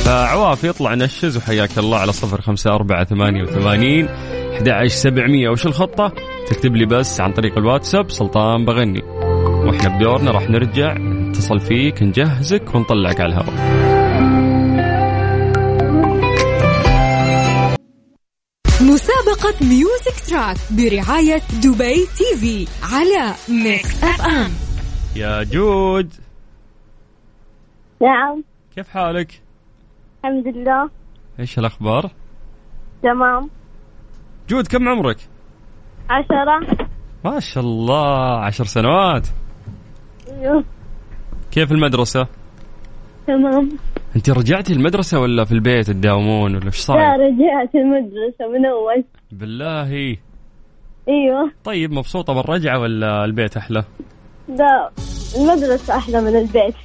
فعادي 0.05 0.63
اطلع 0.63 0.93
نشز 0.93 1.37
وحياك 1.37 1.77
الله 1.77 1.97
على 1.97 2.13
صفر 2.13 2.41
خمسة 2.41 2.75
أربعة 2.75 3.05
ثمانية 3.05 3.43
وثمانين 3.43 4.07
أحد 4.07 4.87
سبعمية. 4.87 5.49
وش 5.49 5.65
الخطة؟ 5.65 6.11
تكتب 6.47 6.75
لي 6.75 6.85
بس 6.85 7.21
عن 7.21 7.33
طريق 7.33 7.57
الواتساب 7.57 8.11
سلطان 8.11 8.65
بغني. 8.65 9.01
وإحنا 9.65 9.97
بدورنا 9.97 10.31
راح 10.31 10.49
نرجع 10.49 10.97
نتصل 10.97 11.59
فيك 11.59 12.03
نجهزك 12.03 12.75
ونطلعك 12.75 13.21
على 13.21 13.33
الهواء. 13.33 13.96
مسابقة 18.87 19.65
music 19.65 20.29
track 20.29 20.57
برعاية 20.71 21.41
دبي 21.63 22.05
TV 22.17 22.67
على 22.83 23.33
ميكس 23.49 24.03
اف 24.03 24.21
ام 24.21 24.51
يا 25.15 25.43
جود 25.43 26.13
نعم 28.01 28.43
كيف 28.75 28.89
حالك؟ 28.89 29.41
الحمد 30.25 30.47
لله 30.47 30.89
إيش 31.39 31.59
الأخبار؟ 31.59 32.11
تمام 33.03 33.49
جود 34.49 34.67
كم 34.67 34.89
عمرك؟ 34.89 35.17
عشرة 36.09 36.85
ما 37.25 37.39
شاء 37.39 37.63
الله 37.63 38.39
عشر 38.39 38.65
سنوات 38.65 39.27
أيوه 40.27 40.63
كيف 41.51 41.71
المدرسة؟ 41.71 42.27
تمام. 43.27 43.69
انت 44.15 44.29
رجعتي 44.29 44.73
المدرسة 44.73 45.19
ولا 45.19 45.45
في 45.45 45.51
البيت 45.51 45.87
تداومون 45.87 46.55
ولا 46.55 46.65
إيش 46.65 46.75
لا 46.75 46.81
صاير؟ 46.81 46.99
رجعت 47.01 47.75
المدرسة 47.75 48.47
من 48.53 48.65
أول. 48.65 49.03
بالله. 49.31 50.17
أيوه. 51.09 51.51
طيب 51.63 51.91
مبسوطة 51.91 52.33
بالرجعة 52.33 52.79
ولا 52.79 53.25
البيت 53.25 53.57
أحلى؟ 53.57 53.83
لا 54.49 54.89
المدرسة 55.37 55.97
أحلى 55.97 56.21
من 56.21 56.35
البيت. 56.35 56.75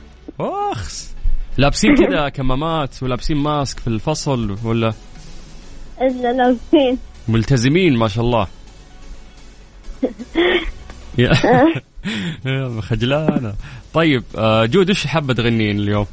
أخس. 0.41 1.17
لابسين 1.59 1.95
كذا 1.97 2.29
كمامات 2.37 3.03
ولابسين 3.03 3.37
ماسك 3.37 3.79
في 3.79 3.87
الفصل 3.87 4.57
ولا؟ 4.65 4.93
إلا 6.01 6.33
لابسين. 6.33 6.99
ملتزمين 7.29 7.97
ما 7.97 8.09
شاء 8.09 8.25
الله. 8.25 8.47
يا 11.19 11.33
يا 12.47 12.81
خجلانة. 12.81 13.55
طيب 13.95 14.23
آه، 14.39 14.65
جود 14.67 14.89
إيش 14.89 15.07
حابة 15.07 15.35
تغنين 15.35 15.79
اليوم؟ 15.79 16.07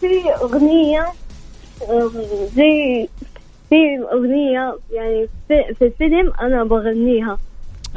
في 0.00 0.06
أغنية 0.42 1.06
أم، 1.90 2.10
زي 2.54 3.08
في 3.68 3.76
أغنية 4.12 4.78
يعني 4.92 5.28
في, 5.48 5.74
في 5.78 5.84
الفيلم 5.84 6.32
أنا 6.40 6.64
بغنيها. 6.64 7.38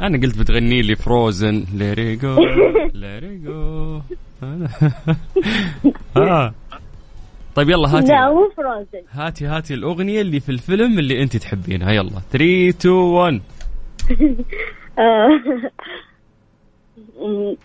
أنا 0.00 0.18
قلت 0.18 0.38
بتغني 0.38 0.82
لي 0.82 0.96
فروزن 0.96 1.64
ليريجو 1.74 2.36
ليريجو 2.94 4.00
آه. 6.16 6.54
طيب 7.54 7.70
يلا 7.70 7.86
لا 7.86 7.98
هاتي 7.98 8.34
مو 8.34 8.50
فروزن 8.56 9.02
هاتي 9.10 9.46
هاتي 9.46 9.74
الأغنية 9.74 10.20
اللي 10.20 10.40
في 10.40 10.48
الفيلم 10.48 10.98
اللي 10.98 11.22
أنت 11.22 11.36
تحبينها. 11.36 11.92
يلا. 11.92 12.20
3 12.32 12.68
2 12.68 12.94
1 12.94 13.40
آه. 14.98 15.28
أم. 17.22 17.56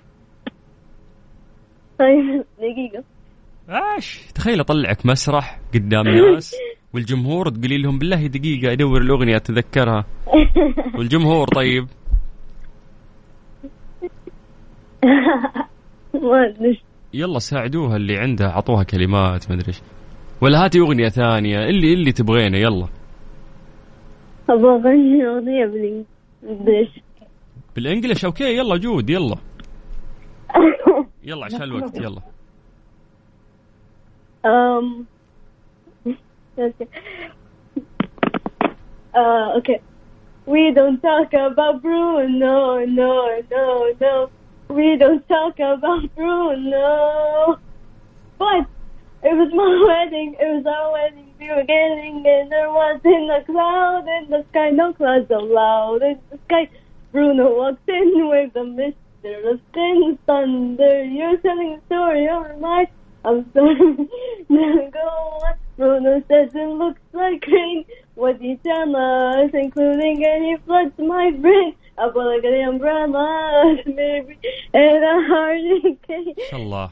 طيب 2.00 2.43
دقيقة. 2.60 3.03
إيش 3.69 4.21
تخيل 4.35 4.59
أطلعك 4.59 5.05
مسرح 5.05 5.59
قدام 5.73 6.07
ناس 6.07 6.55
والجمهور 6.93 7.49
تقولي 7.49 7.77
لهم 7.77 7.99
بالله 7.99 8.27
دقيقة 8.27 8.71
أدور 8.73 9.01
الأغنية 9.01 9.35
أتذكرها. 9.35 10.05
والجمهور 10.97 11.47
طيب. 11.47 11.88
يلا 17.13 17.39
ساعدوها 17.39 17.95
اللي 17.95 18.17
عندها 18.17 18.47
عطوها 18.47 18.83
كلمات 18.83 19.49
ما 19.49 19.55
أدري 19.55 19.67
إيش. 19.67 19.81
ولا 20.41 20.65
هاتي 20.65 20.79
أغنية 20.79 21.09
ثانية 21.09 21.57
اللي 21.57 21.93
اللي 21.93 22.11
تبغينه 22.11 22.57
يلا. 22.57 22.88
أبغى 24.49 24.71
أغني 24.71 25.27
أغنية 25.27 25.65
بالإنجليش. 25.65 26.89
بالانجلش 27.75 28.25
أوكي 28.25 28.57
يلا 28.57 28.77
جود 28.77 29.09
يلا. 29.09 29.35
يلا 31.23 31.45
عشان 31.45 31.63
الوقت 31.63 31.97
يلا. 31.97 32.21
Um. 34.43 35.08
okay. 36.58 36.88
Uh, 39.13 39.53
okay. 39.58 39.81
We 40.46 40.72
don't 40.74 41.00
talk 41.01 41.34
about 41.34 41.81
Bruno, 41.81 42.86
no, 42.86 43.39
no, 43.51 43.93
no. 44.00 44.29
We 44.69 44.98
don't 44.98 45.27
talk 45.27 45.60
about 45.60 46.15
Bruno. 46.15 47.60
But 48.38 48.65
it 49.24 49.36
was 49.36 49.51
my 49.53 49.86
wedding. 49.88 50.36
It 50.39 50.46
was 50.46 50.65
our 50.65 50.91
wedding 50.91 51.29
we 51.39 51.48
were 51.50 51.63
getting 51.63 52.24
and 52.27 52.51
there 52.51 52.69
was 52.69 53.00
in 53.05 53.27
the 53.27 53.43
cloud 53.46 54.05
in 54.08 54.29
the 54.29 54.46
sky, 54.51 54.72
no 54.72 54.93
clouds 54.93 55.31
allowed 55.31 56.01
in 56.03 56.19
the 56.29 56.39
sky. 56.46 56.69
Bruno 57.12 57.55
walks 57.55 57.81
in 57.88 58.27
with 58.27 58.55
a 58.55 58.63
mister 58.65 59.50
of 59.50 59.60
thin 59.74 60.19
thunder. 60.27 61.03
You're 61.05 61.38
telling 61.38 61.79
a 61.79 61.86
story, 61.86 62.24
you're 62.24 62.55
right. 62.58 62.89
I'm 63.25 63.45
sorry. 63.53 64.09
go. 64.91 65.39
Bruno 65.77 66.23
says 66.27 66.51
it 66.53 66.69
looks 66.81 67.01
like 67.13 67.45
rain. 67.47 67.85
What 68.15 68.41
you 68.41 68.57
tell 68.57 68.95
us, 68.95 69.49
including 69.53 70.25
any 70.25 70.57
floods, 70.65 70.97
my 70.97 71.31
brain? 71.31 71.73
I 71.97 72.11
feel 72.11 72.25
like 72.33 72.43
an 72.43 72.69
umbrella, 72.69 73.27
maybe, 73.85 74.38
and 74.73 75.03
a 75.03 75.15
hurricane. 75.29 76.35
ما 76.38 76.45
شاء 76.51 76.59
الله 76.59 76.89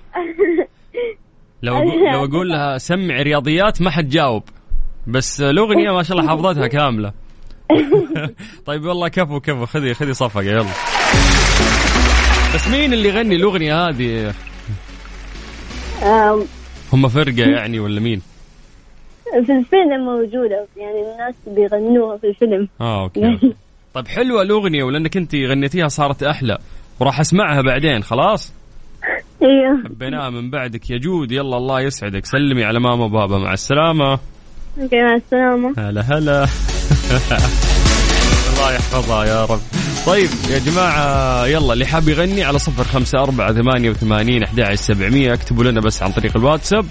لو 1.64 1.78
أقول 1.78 2.14
لو 2.14 2.26
أقول 2.26 2.50
لها 2.50 2.78
سمع 2.78 3.22
رياضيات 3.22 3.82
ما 3.82 3.90
حد 3.92 4.10
جاوب 4.10 4.44
بس 5.08 5.42
الاغنيه 5.42 5.92
ما 5.92 6.04
شاء 6.04 6.18
الله 6.18 6.30
حافظتها 6.30 6.68
كامله 6.68 7.14
طيب 8.66 8.86
والله 8.86 9.08
كفو 9.08 9.40
كفو 9.40 9.66
خذي 9.66 9.94
خذي 9.94 10.14
صفقه 10.14 10.44
يلا 10.44 10.66
بس 12.56 12.68
مين 12.68 12.94
اللي 12.94 13.10
يغني 13.10 13.36
الاغنيه 13.36 13.88
هذه 13.88 14.34
هم 16.94 17.08
فرقة 17.08 17.52
يعني 17.52 17.80
ولا 17.80 18.00
مين؟ 18.00 18.22
في 19.46 19.52
الفيلم 19.52 20.06
موجودة 20.06 20.68
يعني 20.78 21.02
الناس 21.02 21.36
بيغنوها 21.48 22.18
في 22.18 22.28
الفيلم. 22.28 22.68
آه 22.82 23.04
okay 23.04 23.26
okay. 23.26 23.54
طيب 23.94 24.08
حلوة 24.08 24.42
الأغنية 24.42 24.84
ولأنك 24.84 25.18
أنت 25.18 25.36
غنيتيها 25.36 25.88
صارت 25.88 26.24
أحلى. 26.24 26.58
وراح 27.00 27.20
أسمعها 27.20 27.62
بعدين 27.62 28.04
خلاص؟ 28.04 28.54
أيوه 29.44 29.84
حبيناها 29.86 30.30
من 30.30 30.50
بعدك. 30.50 30.90
يا 30.90 30.98
جود 30.98 31.32
يلا 31.32 31.58
الله 31.58 31.82
يسعدك. 31.82 32.26
سلمي 32.26 32.64
على 32.64 32.80
ماما 32.80 33.06
وبابا. 33.06 33.38
مع 33.38 33.54
السلامة. 33.54 34.20
okay 34.82 35.02
مع 35.02 35.16
السلامة. 35.16 35.74
هلا 35.78 36.02
هلا. 36.02 36.44
الله 38.54 38.74
يحفظها 38.74 39.26
يا 39.26 39.46
رب. 39.46 39.87
طيب 40.08 40.30
يا 40.50 40.60
جماعة 40.60 41.46
يلا 41.46 41.74
اللي 41.74 41.86
حاب 41.86 42.08
يغني 42.10 42.44
على 42.44 42.60
صفر 42.60 42.84
خمسة 42.84 43.20
أربعة 43.20 43.54
ثمانية 43.54 43.90
وثمانين 43.90 44.44
أحد 44.44 44.76
سبعمية 44.76 45.34
اكتبوا 45.34 45.64
لنا 45.64 45.82
بس 45.82 46.04
عن 46.04 46.12
طريق 46.12 46.38
الواتساب. 46.38 46.86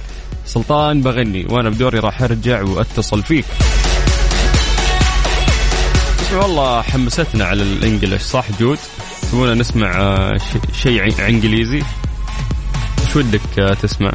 سلطان 0.46 1.02
بغني 1.02 1.46
وأنا 1.50 1.70
بدوري 1.70 1.98
راح 1.98 2.22
أرجع 2.22 2.62
وأتصل 2.62 3.22
فيك. 3.22 3.44
والله 6.32 6.82
حمستنا 6.82 7.44
على 7.44 7.62
ال 7.62 7.70
English 7.70 8.22
صح 8.22 8.44
جود؟ 8.60 8.78
تبغونا 9.22 9.54
نسمع 9.54 10.00
آه، 10.00 10.38
شيء 10.82 11.28
إنجليزي؟ 11.28 11.82
إيش 13.00 13.16
ودك 13.16 13.58
آه، 13.58 13.74
تسمع؟ 13.74 14.12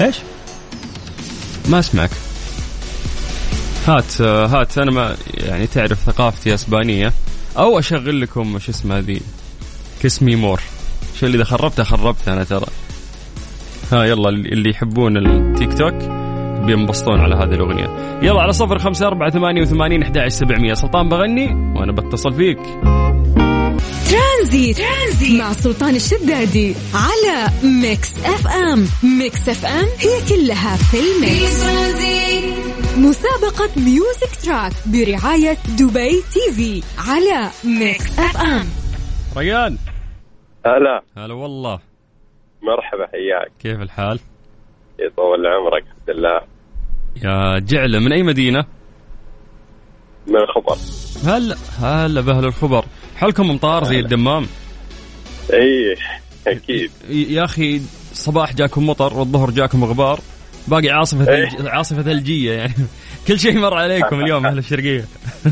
إيش؟ 0.00 0.16
ما 1.68 1.78
أسمعك. 1.78 2.10
هات 3.86 4.20
آه، 4.20 4.46
هات 4.46 4.78
أنا 4.78 4.90
ما 4.90 5.16
يعني 5.34 5.66
تعرف 5.66 5.98
ثقافتي 6.06 6.54
أسبانية. 6.54 7.12
أو 7.58 7.78
أشغل 7.78 8.20
لكم 8.20 8.58
شو 8.58 8.70
اسمه 8.70 8.98
هذه؟ 8.98 9.20
كسمي 10.02 10.36
مور. 10.36 10.60
شو 11.20 11.26
اللي 11.26 11.36
إذا 11.36 11.44
خربتها 11.44 11.84
خربتها 11.84 12.34
أنا 12.34 12.44
ترى. 12.44 12.66
ها 13.92 14.04
يلا 14.04 14.28
اللي 14.28 14.70
يحبون 14.70 15.16
التيك 15.16 15.78
توك 15.78 15.94
بينبسطون 16.66 17.20
على 17.20 17.34
هذه 17.34 17.54
الأغنية. 17.54 18.18
يلا 18.22 18.40
على 18.40 18.52
صفر 18.52 18.78
خمسة 18.78 19.06
أربعة 19.06 19.30
ثمانية 19.30 19.62
وثمانين 19.62 20.02
أحد 20.02 20.28
سبعمية. 20.28 20.74
سلطان 20.74 21.08
بغني 21.08 21.46
وأنا 21.76 21.92
بتصل 21.92 22.34
فيك. 22.34 22.58
ترانزيت, 24.10 24.76
ترانزيت. 24.76 25.40
مع 25.40 25.52
سلطان 25.52 25.96
الشدادي 25.96 26.74
على 26.94 27.50
ميكس 27.62 28.12
أف 28.24 28.46
أم. 28.46 28.86
ميكس 29.02 29.48
أف 29.48 29.66
أم 29.66 29.86
هي 29.98 30.28
كلها 30.28 30.76
في 30.76 30.84
في 30.84 30.98
الميكس 30.98 31.62
ترانزيت. 31.62 32.67
مسابقة 32.98 33.70
music 33.76 34.44
track 34.44 34.72
برعاية 34.86 35.56
دبي 35.78 36.22
TV 36.32 36.82
على 36.98 37.50
ميكس 37.64 38.18
اف 38.18 38.36
ام 38.36 38.66
ريان. 39.36 39.78
هلا. 40.66 41.02
هلا 41.16 41.34
والله. 41.34 41.80
مرحبا 42.62 43.06
حياك. 43.06 43.52
كيف 43.58 43.80
الحال؟ 43.80 44.20
يطول 44.98 45.46
عمرك 45.46 45.82
الحمد 45.82 46.10
لله 46.10 46.40
يا 47.22 47.58
جعلة 47.58 47.98
من 47.98 48.12
أي 48.12 48.22
مدينة؟ 48.22 48.64
من 50.26 50.36
الخبر 50.36 50.76
هلا 51.24 51.56
هلا 51.78 52.20
بأهل 52.20 52.44
الخبر. 52.44 52.84
حالكم 53.16 53.50
امطار 53.50 53.84
زي 53.84 54.00
الدمام؟ 54.00 54.46
اي 55.52 55.94
أكيد. 56.46 56.90
يا 57.08 57.44
أخي 57.44 57.80
الصباح 58.12 58.54
جاكم 58.54 58.86
مطر 58.86 59.18
والظهر 59.18 59.50
جاكم 59.50 59.84
غبار. 59.84 60.20
باقي 60.66 60.90
عاصفة 60.90 61.24
ثلج... 61.24 61.66
عاصفة 61.66 62.02
ثلجيه 62.02 62.52
يعني. 62.52 62.74
كل 63.28 63.38
شيء 63.38 63.58
مر 63.58 63.74
عليكم 63.74 64.20
اليوم 64.20 64.46
أهل 64.46 64.58
الشرقية. 64.58 65.04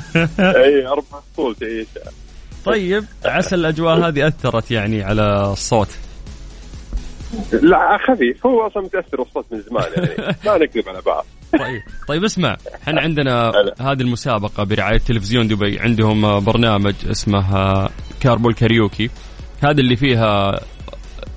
اي 0.38 0.87
أربع 0.87 1.21
فصول 1.33 1.55
تعيشها 1.55 2.12
طيب 2.64 3.05
عسى 3.25 3.55
الأجواء 3.55 4.09
هذه 4.09 4.29
أثرت 4.29 4.71
يعني 4.71 5.03
على 5.03 5.53
الصوت. 5.53 5.88
لا 7.53 7.99
خفيف. 8.09 8.47
هو 8.47 8.66
أصلا 8.66 8.83
متأثر 8.83 9.23
الصوت 9.23 9.47
من 9.53 9.61
زمان 9.61 9.85
يعني. 9.97 10.37
ما 10.47 10.59
نكذب 10.59 10.88
على 10.88 11.01
بعض. 11.07 11.27
طيب 11.59 11.83
طيب 12.09 12.25
اسمع 12.25 12.57
إحنا 12.83 13.01
عندنا. 13.01 13.53
هذه 13.81 14.01
المسابقة 14.01 14.64
برعاية 14.64 14.99
تلفزيون 14.99 15.49
دبي. 15.49 15.79
عندهم 15.81 16.40
برنامج 16.40 16.95
اسمه 17.11 17.45
كاربول 18.21 18.55
كاريوكي. 18.55 19.11
هذا 19.62 19.81
اللي 19.81 19.97
فيها 19.97 20.61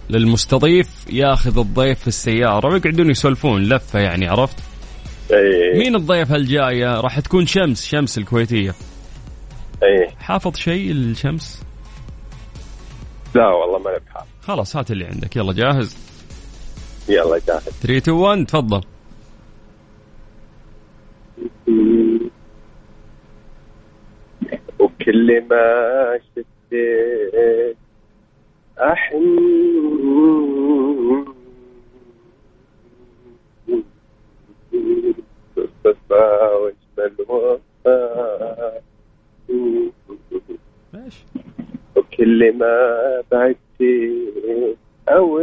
للمستضيف 0.10 1.06
ياخذ 1.10 1.60
الضيف 1.60 2.00
في 2.00 2.08
السيارة 2.08 2.74
ويقعدون 2.74 3.10
يسولفون 3.10 3.62
لفة 3.64 4.00
يعني 4.00 4.28
عرفت؟ 4.28 4.58
اي 5.32 5.80
مين 5.80 5.96
الضيف 5.96 6.32
هالجاية؟ 6.32 7.02
راح 7.02 7.20
تكون 7.20 7.46
شمس 7.46 7.86
شمس 7.86 8.18
الكويتية. 8.18 8.74
اي 9.84 10.10
حافظ 10.20 10.56
شيء 10.56 10.92
الشمس؟ 10.92 11.64
لا 13.36 13.48
والله 13.48 13.80
ما 13.80 13.92
نبحث 13.92 14.28
خلاص 14.42 14.76
هات 14.76 14.92
اللي 14.92 15.06
عندك. 15.06 15.36
يلا 15.36 15.54
جاهز؟ 15.54 15.98
يلا 17.10 17.40
جاهز. 17.48 17.70
3 17.82 17.98
2 17.98 18.18
1 18.18 18.46
تفضل. 18.46 18.82
وكل 24.80 25.42
ما 25.50 26.20
شفت 26.36 26.76
أحن 28.80 29.24
الصفا 35.58 36.56
وفاء 37.30 38.84
إيش 40.96 41.24
وكل 41.96 42.58
ما 42.58 43.24
بعدت 43.32 43.58
أو 45.10 45.40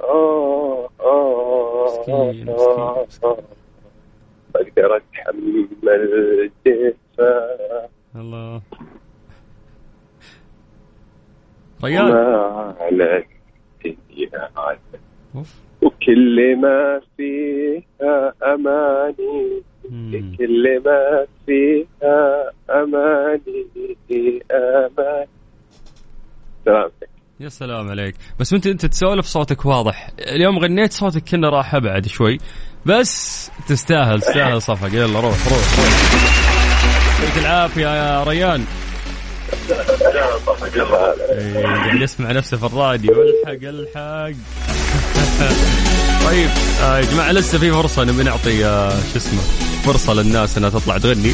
آه 0.00 0.88
آه 1.00 1.84
مسكين، 1.86 2.48
آه 2.48 3.04
مسكين، 3.08 3.28
آه 3.28 3.42
أقدر 4.56 4.96
أتحمل 4.96 5.68
جفاء 6.66 7.90
الله 8.16 8.62
ريان 11.84 12.04
ما 12.04 12.74
على 12.80 13.24
الدنيا. 13.86 14.48
وكل 15.82 16.56
ما 16.56 17.00
فيها 17.16 18.32
أماني 18.54 19.62
مم. 19.90 20.36
كل 20.38 20.82
ما 20.84 21.26
فيها 21.46 22.50
أماني 22.70 23.66
أماني. 24.50 25.28
سلامتك 26.64 27.08
يا 27.40 27.48
سلام 27.48 27.88
عليك. 27.88 28.14
بس 28.40 28.52
انت 28.52 28.66
أنت 28.66 28.86
تسولف 28.86 29.26
صوتك 29.26 29.66
واضح. 29.66 30.10
اليوم 30.18 30.58
غنيت 30.58 30.92
صوتك 30.92 31.30
كنا 31.30 31.48
راح 31.48 31.74
أبعد 31.74 32.06
شوي. 32.06 32.38
بس 32.86 33.50
تستاهل 33.68 34.20
تستاهل 34.20 34.62
صفق. 34.62 34.88
يلا 34.94 35.20
روح 35.20 35.24
روح 35.24 35.78
روح. 35.78 35.88
يعطيك 37.20 37.44
العافية 37.44 37.86
يا 37.86 38.24
ريان. 38.24 38.60
قاعد 41.64 42.00
يسمع 42.00 42.32
نفسه 42.32 42.56
في 42.56 42.66
الراديو 42.66 43.12
الحق 43.12 43.68
الحق 43.68 44.36
طيب 46.26 46.48
آه، 46.82 46.98
يا 46.98 47.04
جماعة 47.04 47.32
لسه 47.32 47.58
في 47.58 47.70
فرصه 47.70 48.04
نبي 48.04 48.22
نعطي 48.22 48.66
آه، 48.66 48.90
شو 48.90 49.16
اسمه 49.16 49.40
فرصه 49.84 50.14
للناس 50.14 50.58
انها 50.58 50.70
تطلع 50.70 50.98
تغني 50.98 51.30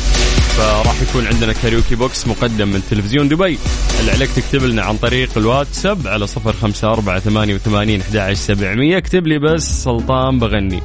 فراح 0.56 1.02
يكون 1.02 1.26
عندنا 1.26 1.52
karaoke 1.52 1.94
box 1.94 2.26
مقدم 2.26 2.68
من 2.68 2.82
تلفزيون 2.90 3.28
دبي 3.28 3.58
اللي 4.00 4.12
عليك 4.12 4.30
تكتب 4.30 4.62
لنا 4.64 4.82
عن 4.82 4.96
طريق 4.96 5.30
الواتساب 5.36 6.06
على 6.06 6.26
صفر 6.26 6.52
خمسة 6.52 6.92
أربعة 6.92 7.18
ثمانية 7.18 7.54
وثمانين 7.54 8.00
أحد 8.00 8.32
سبعمية 8.32 8.98
اكتب 8.98 9.26
لي 9.26 9.38
بس 9.38 9.84
سلطان 9.84 10.38
بغني 10.38 10.82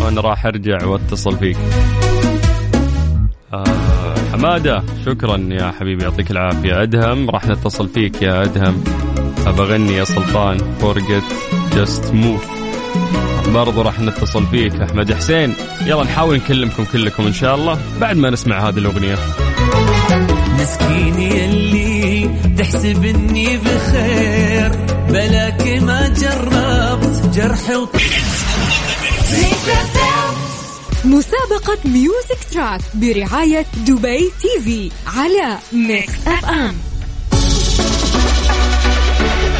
وأنا 0.00 0.20
راح 0.20 0.46
أرجع 0.46 0.84
وأتصل 0.84 1.38
فيك 1.38 1.56
آه 3.52 3.89
حمادة 4.40 4.82
شكرا 5.06 5.48
يا 5.50 5.72
حبيبي 5.80 6.02
يعطيك 6.02 6.30
العافية. 6.30 6.82
أدهم 6.82 7.30
راح 7.30 7.46
نتصل 7.46 7.88
فيك 7.88 8.22
يا 8.22 8.42
أدهم. 8.42 8.84
أبغني 9.46 9.92
يا 9.92 10.04
سلطان. 10.04 10.58
forget 10.80 11.24
just 11.76 12.14
move 12.14 12.46
برضو 13.54 13.82
راح 13.82 14.00
نتصل 14.00 14.46
فيك 14.46 14.74
أحمد 14.74 15.12
حسين. 15.12 15.54
يلا 15.86 16.04
نحاول 16.04 16.36
نكلمكم 16.36 16.84
كلكم 16.84 17.26
إن 17.26 17.32
شاء 17.32 17.54
الله. 17.54 17.78
بعد 18.00 18.16
ما 18.16 18.30
نسمع 18.30 18.68
هذه 18.68 18.78
الأغنية. 18.78 19.16
مسكين 20.60 21.18
يلي 21.18 22.30
تحسب 22.58 23.04
اني 23.04 23.56
بخير 23.56 24.70
بلاك 25.08 25.82
ما 25.82 26.08
جربت 26.08 27.36
جرح 27.36 27.70
مسابقة 31.04 31.78
Music 31.84 32.44
Track 32.52 32.80
برعاية 32.94 33.66
دبي 33.86 34.30
TV 34.40 34.90
على 35.06 35.58
Mix 35.72 36.12
FM 36.26 36.74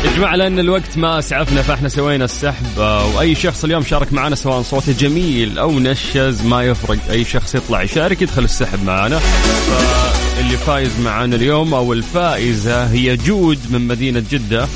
يا 0.04 0.10
جماعة 0.16 0.36
لأن 0.36 0.58
الوقت 0.58 0.96
ما 0.96 1.18
أسعفنا 1.18 1.62
فإحنا 1.62 1.88
سوينا 1.88 2.24
السحب 2.24 2.78
آه، 2.78 3.16
وأي 3.16 3.34
شخص 3.34 3.64
اليوم 3.64 3.82
شارك 3.82 4.12
معنا 4.12 4.34
سواء 4.34 4.62
صوته 4.62 4.92
جميل 4.92 5.58
أو 5.58 5.78
نشز 5.78 6.42
ما 6.42 6.62
يفرق. 6.62 6.98
أي 7.10 7.24
شخص 7.24 7.54
يطلع 7.54 7.82
يشارك 7.82 8.22
يدخل 8.22 8.44
السحب 8.44 8.84
معنا. 8.84 9.18
فاللي 9.18 10.56
فايز 10.56 11.00
معنا 11.00 11.36
اليوم 11.36 11.74
أو 11.74 11.92
الفائزة 11.92 12.84
هي 12.86 13.16
جود 13.16 13.58
من 13.70 13.86
مدينة 13.86 14.24
جدة. 14.30 14.68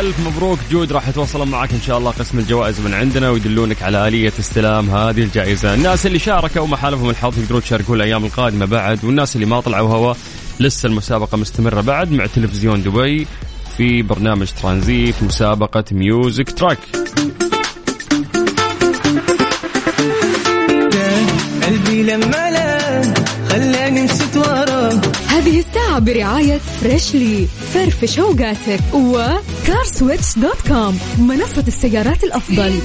ألف 0.00 0.20
مبروك. 0.20 0.58
جود 0.70 0.92
راح 0.92 1.08
يتواصلون 1.08 1.48
معك 1.48 1.72
إن 1.72 1.80
شاء 1.80 1.98
الله 1.98 2.10
قسم 2.10 2.38
الجوائز 2.38 2.80
من 2.80 2.94
عندنا 2.94 3.30
ويدلونك 3.30 3.82
على 3.82 4.08
آلية 4.08 4.32
استلام 4.40 4.90
هذه 4.90 5.22
الجائزة. 5.22 5.74
الناس 5.74 6.06
اللي 6.06 6.18
شاركوا 6.18 6.62
وما 6.62 6.76
حالفهم 6.76 7.10
الحظ 7.10 7.38
يقدرون 7.38 7.62
يشاركون 7.62 7.96
الأيام 7.96 8.24
القادمة 8.24 8.66
بعد 8.66 9.04
والناس 9.04 9.34
اللي 9.34 9.46
ما 9.46 9.60
طلعوا 9.60 9.88
هوا 9.88 10.14
لسه 10.60 10.86
المسابقة 10.86 11.36
مستمرة 11.38 11.80
بعد 11.80 12.12
مع 12.12 12.26
تلفزيون 12.26 12.82
دبي 12.82 13.26
في 13.76 14.02
برنامج 14.02 14.48
ترانزيت 14.62 15.14
مسابقة 15.22 15.84
Music 15.92 16.50
Track. 16.50 16.78
قلبي 21.62 22.02
لما 22.02 22.50
لا 22.50 23.02
خلاني 23.48 24.08
هذه 25.38 25.58
الساعة 25.58 25.98
برعاية 25.98 26.58
Freshly 26.58 27.46
فرفش 27.46 28.18
اوقاتك 28.18 28.80
و 28.94 29.08
CarSwitch 29.08 30.38
dot 30.38 30.68
com 30.68 30.98
منصة 31.18 31.64
السيارات 31.68 32.24
الأفضل. 32.24 32.80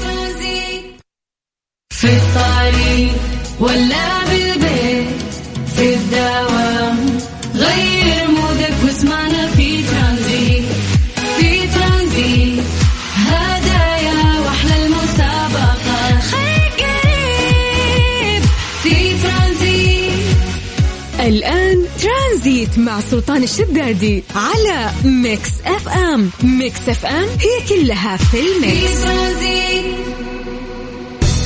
في 1.90 2.08
الطريق 2.08 3.14
ولا 3.60 4.26
بالبيت 4.26 5.24
في 5.76 5.94
الدوام 5.94 7.18
غير 7.56 8.23
ترانزيت 22.44 22.80
مع 22.80 23.00
سلطان 23.00 23.44
الشدادي 23.44 24.24
على 24.36 24.92
Mix 25.06 25.50
FM. 25.66 26.30
Mix 26.44 26.90
FM 26.90 27.24
هي 27.24 27.68
كلها 27.70 28.18
في 28.18 28.38
ال 28.40 28.52
mix. 28.52 29.04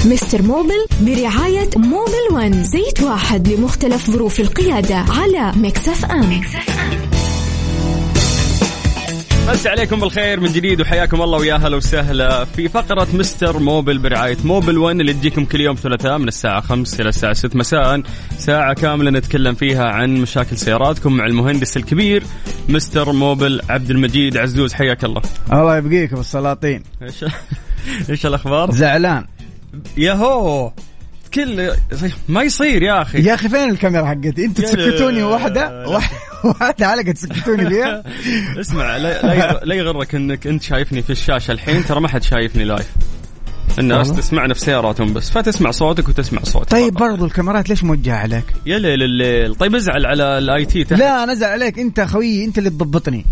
Mister 0.06 0.42
Mobil 0.42 0.86
برعاية 1.02 1.70
Mobil 1.76 2.28
One. 2.32 2.64
زيت 2.64 3.04
واحد 3.04 3.48
لمختلف 3.48 4.12
ظروف 4.12 4.40
القيادة 4.40 4.96
على 4.96 5.52
Mix 5.56 6.06
FM. 6.06 6.42
أمسي 9.50 9.68
عليكم 9.68 10.00
بالخير 10.00 10.40
من 10.40 10.52
جديد 10.54 10.82
وحياكم 10.82 11.22
الله 11.22 11.38
ويا 11.38 11.56
هلا 11.56 11.78
وسهلا 11.78 12.46
في 12.46 12.70
فقرة 12.70 13.08
Mister 13.14 13.60
Mobil 13.60 13.98
برعاية 13.98 14.38
Mobil 14.44 14.78
1 14.78 15.00
اللي 15.00 15.14
تجيكم 15.14 15.46
كل 15.46 15.62
يوم 15.62 15.76
ثلاثاء 15.76 16.18
من 16.18 16.28
الساعة 16.28 16.62
5 16.62 17.02
إلى 17.02 17.10
الساعة 17.10 17.34
6 17.34 17.58
مساء. 17.60 18.02
ساعة 18.38 18.74
كاملة 18.74 19.12
نتكلم 19.12 19.56
فيها 19.56 19.86
عن 19.86 20.14
مشاكل 20.18 20.58
سياراتكم 20.58 21.14
مع 21.14 21.26
المهندس 21.26 21.78
الكبير 21.78 22.24
Mister 22.70 23.12
Mobil 23.12 23.62
عبد 23.70 23.90
المجيد 23.90 24.38
عزوز 24.38 24.74
حياك 24.74 25.04
الله. 25.04 25.22
الله 25.54 25.78
يبقيك 25.78 26.14
بالسلاطين 26.14 26.84
إيش 27.02 27.26
إيش 28.10 28.26
الأخبار؟ 28.26 28.72
زعلان. 28.72 29.26
ياهو! 29.98 30.72
كل 31.34 31.72
ما 32.30 32.42
يصير 32.44 32.84
يا 32.84 33.02
أخي. 33.02 33.24
يا 33.24 33.34
أخي 33.34 33.50
فين 33.50 33.70
الكاميرا 33.70 34.06
حقتي؟ 34.06 34.46
أنتوا 34.46 34.66
يا 34.66 34.70
تسكتوني 34.70 35.20
لا- 35.20 35.26
واحدة 35.26 35.88
واحدة 36.44 36.88
علقه 36.88 37.12
تسكتوني 37.12 37.70
فيها 37.70 38.04
اسمع 38.60 38.98
لا, 38.98 39.22
لا, 39.28 39.34
يغ- 39.34 39.64
لا 39.64 39.76
يغرك 39.76 40.16
انك 40.16 40.48
انت 40.48 40.62
شايفني 40.64 41.02
في 41.02 41.10
الشاشه 41.10 41.52
الحين 41.52 41.86
ترى 41.86 42.02
ما 42.02 42.08
حد 42.08 42.24
شايفني 42.24 42.64
live 42.64 42.88
الناس؟ 43.80 44.12
تسمعنا 44.12 44.54
في 44.54 44.60
سياراتهم 44.60 45.14
بس 45.14 45.30
فتسمع 45.32 45.72
صوتك 45.72 46.10
وتسمع 46.10 46.42
صوتك 46.44 46.72
طيب. 46.72 46.94
برضو 46.94 47.26
الكاميرات 47.26 47.70
ليش 47.70 47.84
موجهه 47.84 48.16
عليك؟ 48.16 48.44
يا 48.66 48.80
ليل 48.80 49.04
الليل 49.04 49.56
طيب 49.56 49.76
ازعل 49.76 50.06
على 50.06 50.38
ال 50.38 50.66
IT 50.66 50.84
تحت 50.84 51.00
لا 51.00 51.24
أنا 51.24 51.34
ازعل 51.34 51.52
عليك 51.52 51.80
انت 51.80 52.02
خويي 52.02 52.46
انت 52.46 52.58
اللي 52.58 52.70
تضبطني 52.70 53.26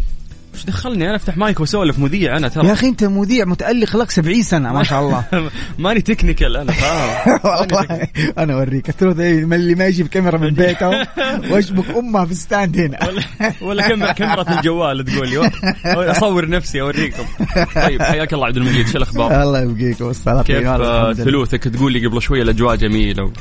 إيش 0.56 0.66
دخلني؟ 0.66 1.06
أنا 1.06 1.16
أفتح 1.16 1.38
مايك 1.38 1.60
وأسولف 1.60 2.00
مذيع 2.00 2.38
أنا 2.38 2.48
يا 2.48 2.52
ترى 2.52 2.72
أخي 2.72 2.88
أنت 2.88 3.04
مذيع 3.04 3.46
متألق 3.46 3.98
لك 3.98 4.12
70 4.12 4.44
سنة 4.44 4.74
ما 4.74 4.84
شاء 4.84 5.02
الله. 5.02 5.26
ماني 5.80 6.02
technical 6.02 6.58
أنا 6.58 6.74
والله 7.46 8.08
أنا 8.38 8.54
أوريك. 8.54 9.04
إيه، 9.04 9.46
من 9.46 9.54
اللي 9.54 9.76
ما 9.76 9.86
يجيب 9.86 10.08
كاميرا 10.08 10.38
من 10.38 10.50
بيته 10.50 10.88
وأشبك 11.52 11.90
امها 11.90 12.26
في 12.26 12.34
stand 12.34 12.78
هنا. 12.78 13.00
ولا 13.10 13.24
ولا 13.62 13.88
كاميرا 13.88 14.12
كاميرا 14.12 14.58
الجوال 14.58 15.06
تقول 15.06 15.30
لي. 15.30 15.52
أصور 15.86 16.50
نفسي 16.50 16.82
أوريكم. 16.82 17.24
طيب 17.76 18.02
حياك 18.02 18.34
الله 18.34 18.46
عبد 18.46 18.58
المجيد 18.58 18.88
شو 18.88 18.98
الأخبار؟ 18.98 19.44
الله 19.44 19.62
يبقيك 19.62 20.02
والسلاطين 20.02 20.56
كيف 20.56 20.68
والله 20.68 20.88
آه،. 20.88 21.14
ثلوثك 21.14 21.64
تقول 21.64 21.94
لي 21.94 22.08
قبل 22.08 22.22
شوية 22.22 22.42
الأجواء 22.42 22.76
جميلة 22.76 23.24
و... 23.24 23.32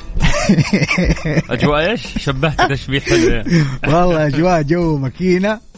أجواء 1.50 1.90
إيش؟ 1.90 2.07
شبهت 2.18 2.72
تشبيه 2.72 3.00
حلو. 3.00 3.44
والله 3.87 4.27
أجواء 4.27 4.62
جو 4.62 4.96
ماكينة. 4.96 5.74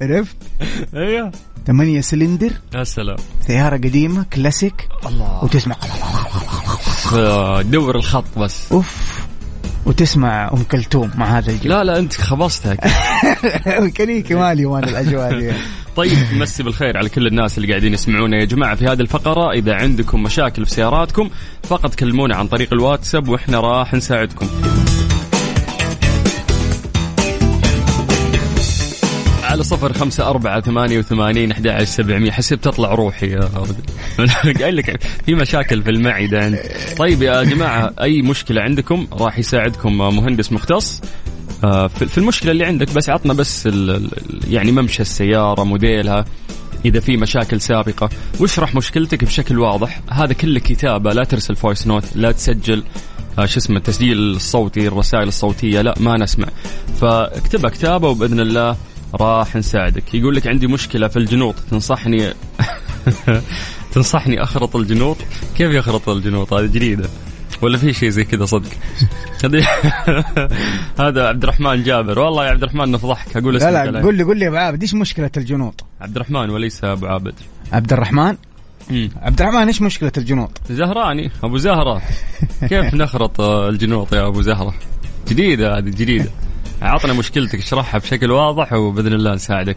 عرفت؟ 0.00 0.36
أيوه. 0.94 1.32
8 1.66 2.00
سلندر. 2.00 2.50
يا 2.74 2.84
سلام. 2.84 3.16
سيارة 3.40 3.76
قديمة 3.76 4.26
كلاسيك. 4.32 4.88
الله. 5.06 5.44
وتسمع. 5.44 5.76
دور 7.62 7.96
الخط 7.96 8.38
بس. 8.38 8.72
أوف. 8.72 9.18
وتسمع 9.86 10.50
أم 10.52 10.62
كلثوم 10.62 11.10
مع 11.14 11.38
هذا 11.38 11.50
الجو 11.50 11.68
لا 11.68 11.84
لا 11.84 11.98
أنت 11.98 12.12
خبصتها 12.12 12.76
الكنيكي 13.66 14.34
مالي 14.44 14.66
وأنا 14.66 14.88
الأجواء 14.88 15.38
دي. 15.40 15.52
طيب 15.96 16.18
مسي 16.32 16.62
بالخير 16.62 16.96
على 16.96 17.08
كل 17.08 17.26
الناس 17.26 17.58
اللي 17.58 17.68
قاعدين 17.68 17.94
يسمعونا 17.94 18.36
يا 18.36 18.44
جماعة 18.44 18.74
في 18.74 18.84
هذه 18.84 19.00
الفقرة. 19.00 19.52
إذا 19.52 19.74
عندكم 19.74 20.22
مشاكل 20.22 20.66
في 20.66 20.72
سياراتكم 20.72 21.30
فقط 21.62 21.94
كلمونا 21.94 22.36
عن 22.36 22.48
طريق 22.48 22.72
الواتساب 22.72 23.28
وإحنا 23.28 23.60
راح 23.60 23.94
نساعدكم. 23.94 24.46
على 29.58 29.64
صفر 29.64 29.92
خمسة 29.92 30.28
أربعة 30.28 30.60
ثمانية 30.60 30.98
وثمانين 30.98 31.50
أحد 31.50 31.66
عشر 31.66 31.84
سبعمية. 31.84 32.30
حسب 32.30 32.60
تطلع 32.60 32.94
روحي 32.94 33.30
يا 33.30 33.40
قايل 34.60 34.76
لك 34.76 35.02
في 35.26 35.34
مشاكل 35.34 35.82
في 35.82 35.90
المعدة. 35.90 36.62
طيب 36.96 37.22
يا 37.22 37.42
جماعة 37.42 37.94
أي 38.00 38.22
مشكلة 38.22 38.62
عندكم؟ 38.62 39.06
راح 39.12 39.38
يساعدكم 39.38 39.98
مهندس 39.98 40.52
مختص. 40.52 41.00
آه، 41.64 41.86
في 41.86 42.18
المشكلة 42.18 42.52
اللي 42.52 42.64
عندك 42.64 42.94
بس 42.94 43.10
عطنا 43.10 43.34
بس 43.34 43.68
يعني 44.50 44.72
ممشى 44.72 45.02
السيارة 45.02 45.64
موديلها. 45.64 46.24
إذا 46.84 47.00
في 47.00 47.16
مشاكل 47.16 47.60
سابقة 47.60 48.08
واشرح 48.40 48.74
مشكلتك 48.74 49.24
بشكل 49.24 49.58
واضح. 49.58 50.00
هذا 50.10 50.32
كله 50.32 50.60
كتابة 50.60 51.12
لا 51.12 51.24
ترسل 51.24 51.56
voice 51.56 51.86
note 51.86 52.04
لا 52.14 52.32
تسجل 52.32 52.82
آه، 53.38 53.46
شو 53.46 53.58
اسمه 53.58 53.76
التسجيل 53.76 54.18
الصوتي 54.18 54.88
الرسائل 54.88 55.28
الصوتية 55.28 55.80
لا 55.80 55.94
ما 56.00 56.16
نسمع. 56.16 56.48
فاكتبها 57.00 57.70
كتابة 57.70 58.08
وبإذن 58.08 58.40
الله 58.40 58.76
راح 59.14 59.56
نساعدك. 59.56 60.14
يقول 60.14 60.36
لك 60.36 60.46
عندي 60.46 60.66
مشكلة 60.66 61.08
في 61.08 61.16
الجنوط. 61.18 61.54
تنصحني 61.70 62.34
تنصحني 63.92 64.42
أخرط 64.42 64.76
الجنوط؟ 64.76 65.16
كيف 65.56 65.70
يخرط 65.70 66.08
الجنوط؟ 66.08 66.52
هذه 66.52 66.66
جديدة. 66.66 67.08
ولا 67.62 67.78
في 67.78 67.92
شيء 67.92 68.08
زي 68.08 68.24
كذا 68.24 68.44
صدق؟ 68.44 68.70
هذا 71.00 71.28
عبد 71.28 71.42
الرحمن 71.42 71.82
جابر. 71.82 72.18
والله 72.18 72.44
يا 72.46 72.50
عبد 72.50 72.62
الرحمن 72.62 72.90
نفضحك 72.92 73.36
أقول 73.36 73.56
اسمك 73.56 73.70
لا 73.70 73.90
لا. 73.90 74.02
قول 74.02 74.14
لي 74.14 74.22
قول 74.22 74.38
لي 74.38 74.44
يا 74.44 74.48
أبو 74.50 74.56
عابد 74.56 74.82
إيش 74.82 74.94
مشكلة 74.94 75.30
الجنوط؟ 75.36 75.84
عبد 76.00 76.16
الرحمن 76.16 76.50
وليس 76.50 76.84
أبو 76.84 77.06
عابد. 77.06 77.34
عبد 77.72 77.92
الرحمن؟ 77.92 78.36
مم. 78.90 79.10
عبد 79.22 79.40
الرحمن 79.42 79.66
إيش 79.66 79.82
مشكلة 79.82 80.12
الجنوط؟ 80.18 80.50
زهراني. 80.70 81.30
أبو 81.44 81.56
زهرة. 81.56 82.02
كيف 82.68 82.94
نخرط 82.94 83.40
الجنوط 83.40 84.12
يا 84.14 84.26
أبو 84.26 84.42
زهرة؟ 84.42 84.74
جديدة 85.28 85.78
هذه 85.78 85.84
جديدة. 85.90 86.30
عطنا 86.82 87.12
مشكلتك 87.12 87.58
اشرحها 87.58 87.98
بشكل 87.98 88.30
واضح 88.30 88.72
وبإذن 88.72 89.12
الله 89.12 89.34
نساعدك. 89.34 89.76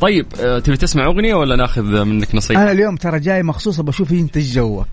طيب 0.00 0.26
آه، 0.40 0.58
تبي 0.58 0.76
تسمع 0.76 1.06
أغنية 1.06 1.34
ولا 1.34 1.56
ناخذ 1.56 2.04
منك 2.04 2.34
نصيحة؟ 2.34 2.62
أنا 2.62 2.72
اليوم 2.72 2.96
ترى 2.96 3.20
جاي 3.20 3.42
مخصوص 3.42 3.78
أبغى 3.78 3.90
أشوف 3.90 4.12
أنت 4.12 4.36
إيش 4.36 4.54
جوك. 4.54 4.86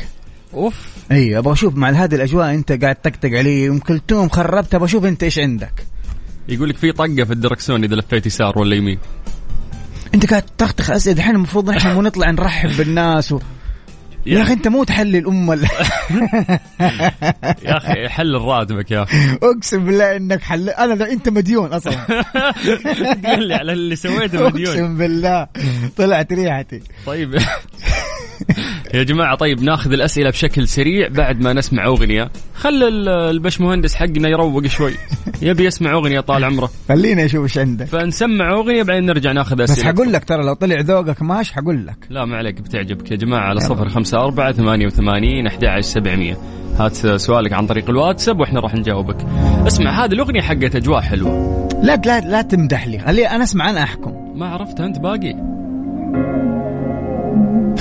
أوف. 0.53 0.87
إي 1.11 1.37
أبغى 1.37 1.53
أشوف 1.53 1.75
مع 1.75 1.89
هذه 1.89 2.15
الأجواء 2.15 2.53
أنت 2.53 2.71
قاعد 2.71 2.95
تقطق 2.95 3.29
علي 3.29 3.67
ام 3.69 3.79
كلثوم 3.79 4.29
خربت 4.29 4.75
أبغى 4.75 4.85
أشوف 4.85 5.05
أنت 5.05 5.23
إيش 5.23 5.39
عندك. 5.39 5.85
يقول 6.49 6.69
لك 6.69 6.77
في 6.77 6.91
طقة 6.91 7.23
في 7.23 7.33
الدركسون 7.33 7.83
إذا 7.83 7.95
لفيت 7.95 8.25
يسار 8.25 8.59
ولا 8.59 8.75
يمين. 8.75 8.99
أنت 10.13 10.29
قاعد 10.29 10.43
تخطخ 10.57 10.91
أسئلة 10.91 11.17
الحين 11.17 11.35
المفروض 11.35 11.69
نحن 11.69 11.93
مو 11.93 12.01
نطلع 12.01 12.31
نرحب 12.31 12.77
بالناس 12.77 13.31
و... 13.31 13.39
يا 14.25 14.41
أخي 14.41 14.53
أنت 14.53 14.67
مو 14.67 14.83
تحلل 14.83 15.27
ام 15.27 15.51
ال- 15.51 15.67
يا 17.63 17.77
أخي 17.77 18.09
حل 18.09 18.33
راتبك 18.35 18.91
يا 18.91 19.03
أخي. 19.03 19.17
أقسم 19.43 19.85
بالله 19.85 20.15
إنك 20.15 20.41
حل 20.41 20.69
أنا 20.69 20.93
لا 20.93 21.11
أنت 21.11 21.29
مديون 21.29 21.73
أصلا. 21.73 21.93
تقول 23.23 23.47
لي 23.47 23.55
على 23.55 23.73
اللي 23.73 23.95
سويته 23.95 24.49
مليون 24.49 24.69
أقسم 24.73 24.97
بالله. 24.97 25.47
طلعت 25.97 26.33
ريحتي. 26.33 26.81
طيب. 27.05 27.39
يا 28.93 29.03
جماعة 29.03 29.35
طيب 29.35 29.63
ناخذ 29.63 29.91
الأسئلة 29.93 30.29
بشكل 30.29 30.67
سريع 30.67 31.07
بعد 31.07 31.41
ما 31.41 31.53
نسمع 31.53 31.85
أغنية. 31.85 32.29
خل 32.55 32.83
ال- 32.83 33.09
البشمهندس 33.09 33.95
حقنا 33.95 34.29
يروق 34.29 34.67
شوي. 34.67 34.93
يبي 35.41 35.65
يسمع 35.65 35.93
أغنية 35.93 36.19
طال 36.19 36.43
عمره. 36.43 36.69
خليني 36.89 37.25
أشوف 37.25 37.43
إيش 37.43 37.57
عندك 37.57 37.85
فنسمع 37.85 38.51
أغنية 38.53 38.83
بعدين 38.83 39.05
نرجع 39.05 39.31
ناخذ 39.31 39.55
بس 39.55 39.71
أسئلة. 39.71 39.87
حقول 39.93 40.13
لك 40.13 40.23
ترى 40.23 40.43
لو 40.45 40.53
طلع 40.53 40.79
ذوقك 40.79 41.21
ماش 41.21 41.51
حقول 41.51 41.87
لك. 41.87 41.97
لا 42.09 42.25
ما 42.25 42.37
عليك 42.37 42.61
بتعجبك 42.61 43.11
يا 43.11 43.15
جماعة. 43.15 43.49
على 43.49 43.59
صفر 43.59 43.89
خمسة 43.89 44.23
أربعة 44.23 44.51
ثمانية 44.51 44.85
وثمانين 44.85 45.47
أحد 45.47 45.65
عشر 45.65 45.81
سبعمية. 45.81 46.37
هات 46.79 46.95
سؤالك 46.95 47.53
عن 47.53 47.67
طريق 47.67 47.89
الواتساب 47.89 48.39
وإحنا 48.39 48.59
راح 48.59 48.75
نجاوبك. 48.75 49.17
اسمع 49.67 50.05
هذه 50.05 50.11
الأغنية 50.11 50.41
حقت 50.41 50.75
أجواء 50.75 51.01
حلوة. 51.01 51.59
لا 51.83 51.95
لا 52.05 52.19
لا 52.19 52.41
تمدح 52.41 52.87
لي. 52.87 52.99
خلي 52.99 53.27
أنا 53.27 53.43
أسمع 53.43 53.69
أنا 53.69 53.83
أحكم. 53.83 54.13
ما 54.39 54.45
عرفتها 54.47 54.85
أنت 54.85 54.99
باقي. 54.99 55.33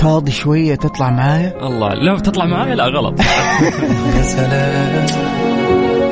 فاضي 0.01 0.31
شوية 0.31 0.75
تطلع 0.75 1.09
معايا؟ 1.09 1.67
الله 1.67 1.93
لا 1.93 2.19
تطلع 2.19 2.45
معايا 2.45 2.75
لا 2.75 2.83
غلط. 2.83 3.19
يا 4.17 4.23
سلام. 4.23 5.05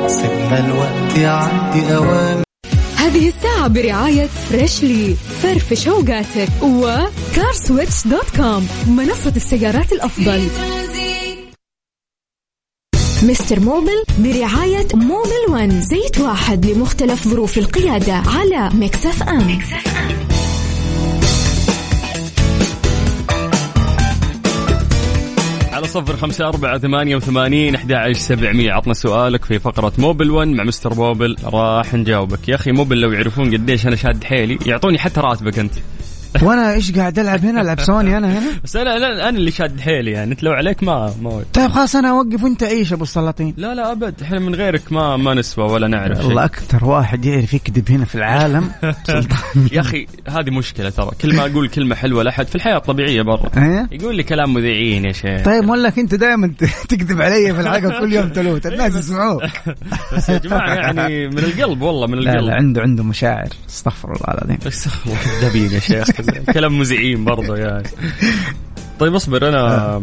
سيبنا 0.08 0.66
الوقت 0.66 1.18
يعدي 1.18 1.96
اوام 1.96 2.42
هذه 2.96 3.28
الساعة 3.28 3.68
برعاية 3.68 4.26
Freshly 4.26 5.14
فرفش 5.14 5.88
اوقاتك 5.88 6.48
و 6.62 6.76
CarSwitch 6.76 8.06
dot 8.06 8.36
com 8.36 8.68
منصة 8.86 9.32
السيارات 9.36 9.92
الأفضل. 9.92 10.48
Mister 13.22 13.60
Mobil 13.60 14.04
برعاية 14.18 14.86
Mobil 14.94 15.44
One 15.50 15.82
زيت 15.82 16.20
واحد 16.20 16.66
لمختلف 16.66 17.28
ظروف 17.28 17.58
القيادة 17.58 18.12
على 18.14 18.70
Mix 18.74 19.22
FM. 19.22 19.38
على 19.38 20.27
صفر 25.88 26.16
خمسة 26.16 26.48
أربعة 26.48 26.78
ثمانية 26.78 27.16
وثمانين 27.16 27.74
أحد 27.74 27.92
عشر 27.92 28.18
سبعمية. 28.18 28.72
عطنا 28.72 28.94
سؤالك 28.94 29.44
في 29.44 29.58
فقرة 29.58 29.92
Mobil 29.98 30.30
One 30.30 30.54
مع 30.54 30.64
Mister 30.64 30.94
Mobil. 30.94 31.36
راح 31.44 31.94
نجاوبك. 31.94 32.48
يا 32.48 32.54
أخي 32.54 32.72
Mobil 32.72 33.00
لو 33.00 33.12
يعرفون 33.12 33.52
قديش 33.52 33.86
أنا 33.86 33.96
شاد 33.96 34.24
حيلي. 34.24 34.58
يعطوني 34.66 34.98
حتى 34.98 35.20
راتبك 35.20 35.58
أنت. 35.58 35.72
وأنا 36.42 36.72
إيش 36.72 36.92
قاعد 36.92 37.18
ألعب 37.18 37.44
هنا؟ 37.44 37.60
ألعب 37.60 37.80
سوني 37.80 38.16
أنا 38.16 38.38
هنا؟ 38.38 38.50
بس 38.64 38.76
أنا, 38.76 38.96
أنا 39.28 39.38
اللي 39.38 39.50
شاد 39.50 39.80
حيلي 39.80 40.10
يعني. 40.10 40.32
أنت 40.32 40.42
لو 40.42 40.52
عليك 40.52 40.82
ما 40.82 41.14
ما 41.22 41.42
طيب 41.52 41.70
خلاص 41.70 41.96
أنا 41.96 42.10
أوقف 42.10 42.44
وأنت 42.44 42.62
عيش 42.62 42.92
أبو 42.92 43.02
السلاطين؟ 43.02 43.54
لا 43.56 43.74
لا 43.74 43.92
أبد. 43.92 44.22
إحنا 44.22 44.38
من 44.38 44.54
غيرك 44.54 44.92
ما 44.92 45.16
ما 45.16 45.34
نسوى 45.34 45.64
ولا 45.64 45.88
نعرف 45.88 46.24
والله. 46.24 46.44
أكثر 46.44 46.84
واحد 46.84 47.24
يعرف 47.24 47.54
يكذب 47.54 47.90
هنا 47.90 48.04
في 48.04 48.14
العالم. 48.14 48.70
سلطان. 49.06 49.68
يا 49.72 49.80
أخي 49.80 50.06
هذه 50.28 50.50
مشكلة 50.50 50.90
ترى. 50.90 51.10
كل 51.20 51.36
ما 51.36 51.46
أقول 51.46 51.68
كلمة 51.68 51.94
حلوة 51.94 52.22
لأحد 52.22 52.46
في 52.46 52.54
الحياة 52.54 52.76
الطبيعية 52.76 53.22
برا. 53.22 53.50
إيه؟ 53.56 53.88
يقول 53.92 54.16
لي 54.16 54.22
كلام 54.22 54.54
مذيعين 54.54 55.04
يا 55.04 55.12
شيخ. 55.12 55.44
طيب 55.44 55.64
مقول 55.64 55.82
لك 55.82 55.98
أنت 55.98 56.14
دائما 56.14 56.52
تكذب 56.88 57.22
علي 57.22 57.54
في 57.54 57.60
الحلقة 57.60 58.00
كل 58.00 58.12
يوم 58.12 58.28
تلوت 58.28 58.66
الناس 58.66 58.94
يسمعوك 58.96 59.42
بس 60.16 60.28
يا 60.28 60.38
جماعة 60.38 60.74
يعني 60.74 61.28
من 61.28 61.38
القلب 61.38 61.82
والله 61.82 62.06
من 62.06 62.18
لا 62.18 62.30
القلب. 62.32 62.48
لا 62.48 62.54
عنده 62.54 62.80
عنده 62.82 63.04
مشاعر. 63.04 63.48
استغفر 63.68 64.08
الله 64.12 64.34
العظيم. 64.38 64.58
بس 64.66 64.86
الله. 64.86 65.18
كذابين 65.40 65.70
يا 65.72 65.80
شيخ. 65.80 66.08
كلام 66.54 66.78
مذيعين 66.78 67.24
برضه 67.24 67.56
يعني 67.56 67.88
طيب 69.00 69.14
اصبر 69.14 69.48
أنا 69.48 70.02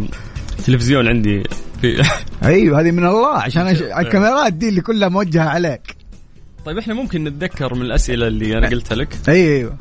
تلفزيون 0.66 1.08
عندي 1.08 1.44
في 1.82 2.04
أيوه 2.44 2.80
هذه 2.82 2.92
من 2.92 3.06
الله 3.06 3.38
عشان 3.38 3.76
أش- 3.76 3.82
الكاميرات 4.00 4.54
دي 4.54 4.70
اللي 4.70 4.82
كلها 4.82 5.10
موجهة 5.10 5.50
عليك. 5.50 5.96
طيب 6.66 6.78
إحنا 6.78 6.94
ممكن 6.94 7.24
نتذكر 7.24 7.74
من 7.76 7.82
الأسئلة 7.82 8.28
اللي 8.28 8.58
أنا 8.58 8.68
قلتها 8.70 8.96
لك. 8.96 9.10
أيوه. 9.30 9.78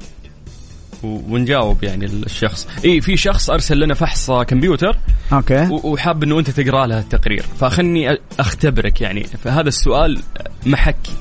ونجاوب 1.03 1.85
يعني 1.85 2.05
الشخص. 2.07 2.69
إي 2.85 3.01
في 3.01 3.17
شخص 3.17 3.51
أرسل 3.51 3.81
لنا 3.81 3.95
فحص 3.95 4.31
كمبيوتر. 4.31 4.97
okay. 5.33 5.69
وحاب 5.71 6.23
إنه 6.23 6.39
أنت 6.39 6.51
تقرأ 6.51 6.87
له 6.87 6.99
التقرير. 6.99 7.45
فخلني 7.61 8.19
أختبرك 8.41 9.01
يعني. 9.01 9.25
فهذا 9.25 9.69
السؤال 9.69 10.19
محك. 10.67 11.13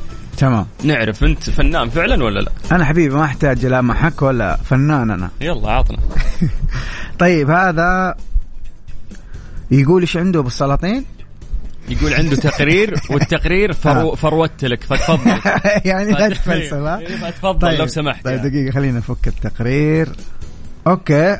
تمام. 0.43 0.65
نعرف 0.84 1.23
انت 1.23 1.49
فنان 1.49 1.89
فعلا 1.89 2.23
ولا 2.23 2.39
لا؟ 2.39 2.51
أنا 2.71 2.86
حبيبي 2.86 3.15
ما 3.15 3.25
أحتاج 3.25 3.65
لا 3.65 3.82
محك 3.82 4.21
ولا 4.21 4.58
فنان 4.58 5.12
أنا. 5.12 5.29
يلا 5.41 5.71
عطنا. 5.71 5.97
طيب 7.19 7.49
هذا 7.49 8.15
يقول 9.71 10.01
إيش 10.01 10.17
عنده 10.17 10.39
ابو 10.39 10.47
السلاطين 10.47 11.06
يقول 11.89 12.13
عنده 12.13 12.36
تقرير 12.36 12.93
والتقرير 13.12 13.73
فرو 13.73 14.15
فروت 14.15 14.65
لك 14.65 14.84
فتفضل. 14.84 15.39
يعني 15.89 16.12
لا 16.12 16.29
تفلسف 16.29 16.73
إيه، 16.73 17.15
فتفضل 17.15 17.75
لو 17.77 17.88
سمحت 17.88 18.25
طيب 18.25 18.38
يعني. 18.38 18.49
دقيقة 18.49 18.73
خلينا 18.73 18.97
نفك 18.97 19.27
التقرير. 19.27 20.10
Okay. 20.88 21.39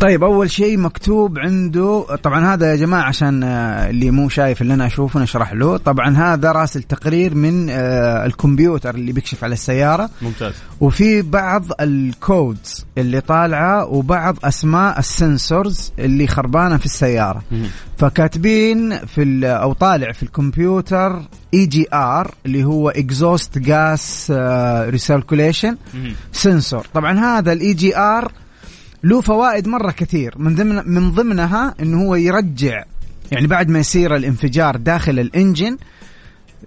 طيب 0.00 0.24
أول 0.24 0.50
شيء 0.50 0.78
مكتوب 0.78 1.38
عنده 1.38 2.06
طبعا 2.22 2.54
هذا 2.54 2.70
يا 2.70 2.76
جماعة 2.76 3.02
عشان 3.02 3.42
آه، 3.42 3.90
اللي 3.90 4.10
مو 4.10 4.28
شايف 4.28 4.62
اللي 4.62 4.74
أنا 4.74 4.86
أشوفه 4.86 5.20
نشرح 5.20 5.52
له. 5.52 5.76
طبعا 5.76 6.16
هذا 6.16 6.52
راسل 6.52 6.82
تقرير 6.82 7.34
من 7.34 7.70
آه، 7.70 8.26
الكمبيوتر 8.26 8.94
اللي 8.94 9.12
بيكشف 9.12 9.44
على 9.44 9.52
السيارة. 9.52 10.10
ممتاز. 10.22 10.52
وفي 10.80 11.22
بعض 11.22 11.64
ال 11.80 11.98
codes 11.98 12.86
اللي 12.98 13.20
طالعة 13.20 13.84
وبعض 13.86 14.36
أسماء 14.44 14.98
ال 14.98 15.10
sensors 15.10 15.92
اللي 15.98 16.26
خربانة 16.26 16.76
في 16.76 16.84
السيارة. 16.84 17.42
فكاتبين 17.98 18.98
في 19.06 19.46
أو 19.46 19.72
طالع 19.72 20.12
في 20.12 20.22
الكمبيوتر 20.22 21.22
EGR 21.54 22.34
اللي 22.46 22.64
هو 22.64 22.90
exhaust 22.90 23.58
gas 23.58 24.32
recirculation. 24.88 25.76
sensor 26.32 26.86
طبعا 26.94 27.18
هذا 27.18 27.52
ال 27.52 27.74
EGR 27.74 28.32
له 29.04 29.20
فوائد 29.20 29.68
مرة 29.68 29.90
كثير. 29.90 30.34
من 30.38 30.54
ضمن 30.54 30.82
من 30.86 31.10
ضمنها 31.10 31.74
إنه 31.80 32.02
هو 32.02 32.14
يرجع 32.14 32.84
يعني 33.32 33.46
بعد 33.46 33.68
ما 33.68 33.78
يصير 33.78 34.16
الانفجار 34.16 34.76
داخل 34.76 35.18
ال 35.18 35.26
engine 35.26 35.76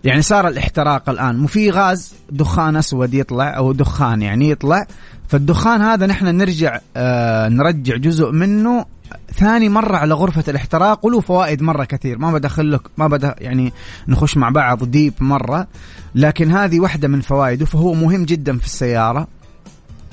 يعني 0.04 0.22
صار 0.22 0.48
الاحتراق 0.48 1.10
الآن. 1.10 1.38
مو 1.38 1.48
في 1.48 1.70
غاز 1.70 2.14
دخان 2.32 2.76
أسود 2.76 3.14
يطلع 3.14 3.58
أو 3.58 3.72
دخان 3.72 4.22
يعني 4.22 4.50
يطلع. 4.50 4.88
فالدخان 5.28 5.82
هذا 5.82 6.06
نحن 6.06 6.26
نرجع 6.26 6.80
آه 6.98 7.50
نرجع 7.50 7.98
جزء 7.98 8.32
منه 8.32 8.86
ثاني 9.34 9.70
مرة 9.70 9.98
على 9.98 10.14
غرفة 10.14 10.44
الاحتراق 10.48 11.06
وله 11.06 11.20
فوائد 11.20 11.62
مرة 11.62 11.84
كثير. 11.84 12.18
ما 12.18 12.32
بدخل 12.32 12.72
لك 12.72 12.82
ما 12.98 13.08
بدا 13.08 13.36
يعني 13.38 13.74
نخش 14.08 14.38
مع 14.38 14.50
بعض 14.50 14.84
deep 14.84 15.14
مرة. 15.20 15.68
لكن 16.16 16.52
هذه 16.52 16.80
واحدة 16.80 17.08
من 17.08 17.22
فوائده 17.22 17.66
فهو 17.66 17.94
مهم 17.94 18.26
جدا 18.26 18.58
في 18.58 18.66
السيارة. 18.66 19.28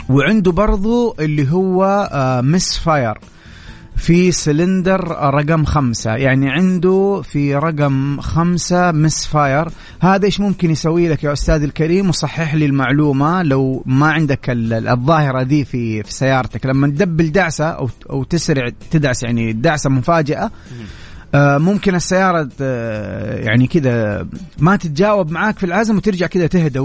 وعنده 0.09 0.53
برضو 0.53 1.17
اللي 1.21 1.53
هو 1.53 2.09
آه 2.12 2.40
misfire 2.40 3.18
في 3.97 4.33
سلندر 4.33 5.01
رقم 5.35 5.64
خمسة. 5.64 6.11
يعني 6.14 6.51
عنده 6.51 7.23
في 7.25 7.55
رقم 7.57 8.21
خمسة 8.21 8.93
misfire 8.92 9.68
هذا 10.01 10.25
إيش 10.27 10.40
ممكن 10.40 10.71
يسوي 10.71 11.09
لك 11.09 11.25
يا 11.25 11.33
أستاذ 11.33 11.62
الكريم؟ 11.62 12.09
وصحح 12.09 12.55
لي 12.55 12.67
المعلومة 12.67 13.43
لو 13.43 13.83
ما 13.87 14.07
عندك 14.12 14.51
ال- 14.51 14.88
الظاهرة 14.88 15.43
ذي 15.43 15.64
في 15.64 16.03
في 16.03 16.12
سيارتك. 16.12 16.67
لما 16.67 16.87
تدبل 16.88 17.33
دعسة 17.33 17.64
أو 17.64 17.88
أو 18.11 18.25
تسرع 18.25 18.69
تدعس 18.90 19.23
يعني 19.23 19.53
دعسة 19.53 19.90
مفاجئة 19.90 20.51
آه، 21.35 21.59
ممكن 21.59 21.95
السيارة 21.95 22.49
آه، 22.61 23.38
يعني 23.38 23.67
كذا 23.67 24.27
ما 24.59 24.77
تتجاوب 24.77 25.31
معاك 25.31 25.59
في 25.59 25.67
العزم 25.67 25.97
وترجع 25.97 26.27
كذا 26.27 26.47
تهدى. 26.47 26.79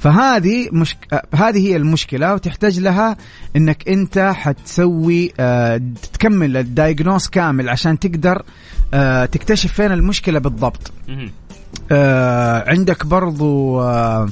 فهذه 0.00 0.68
مشك... 0.72 1.24
هذه 1.34 1.68
هي 1.68 1.76
المشكلة 1.76 2.34
وتحتاج 2.34 2.80
لها 2.80 3.16
إنك 3.56 3.88
أنت 3.88 4.32
حتسوي 4.36 5.32
آه، 5.40 5.80
تكمل 6.12 6.56
ال 6.56 6.64
diagnose 6.64 7.26
كامل 7.28 7.68
عشان 7.68 7.98
تقدر 7.98 8.42
آه، 8.94 9.24
تكتشف 9.24 9.72
فين 9.72 9.92
المشكلة 9.92 10.38
بالضبط. 10.38 10.92
آه، 11.92 12.70
عندك 12.70 13.06
برضو 13.06 13.80
آه، 13.82 14.28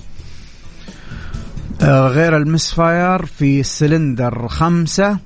آه، 1.83 2.09
غير 2.09 2.37
ال 2.37 2.73
misfire 2.75 3.27
في 3.27 3.61
السلندر 3.61 4.49
خمسة 4.49 5.19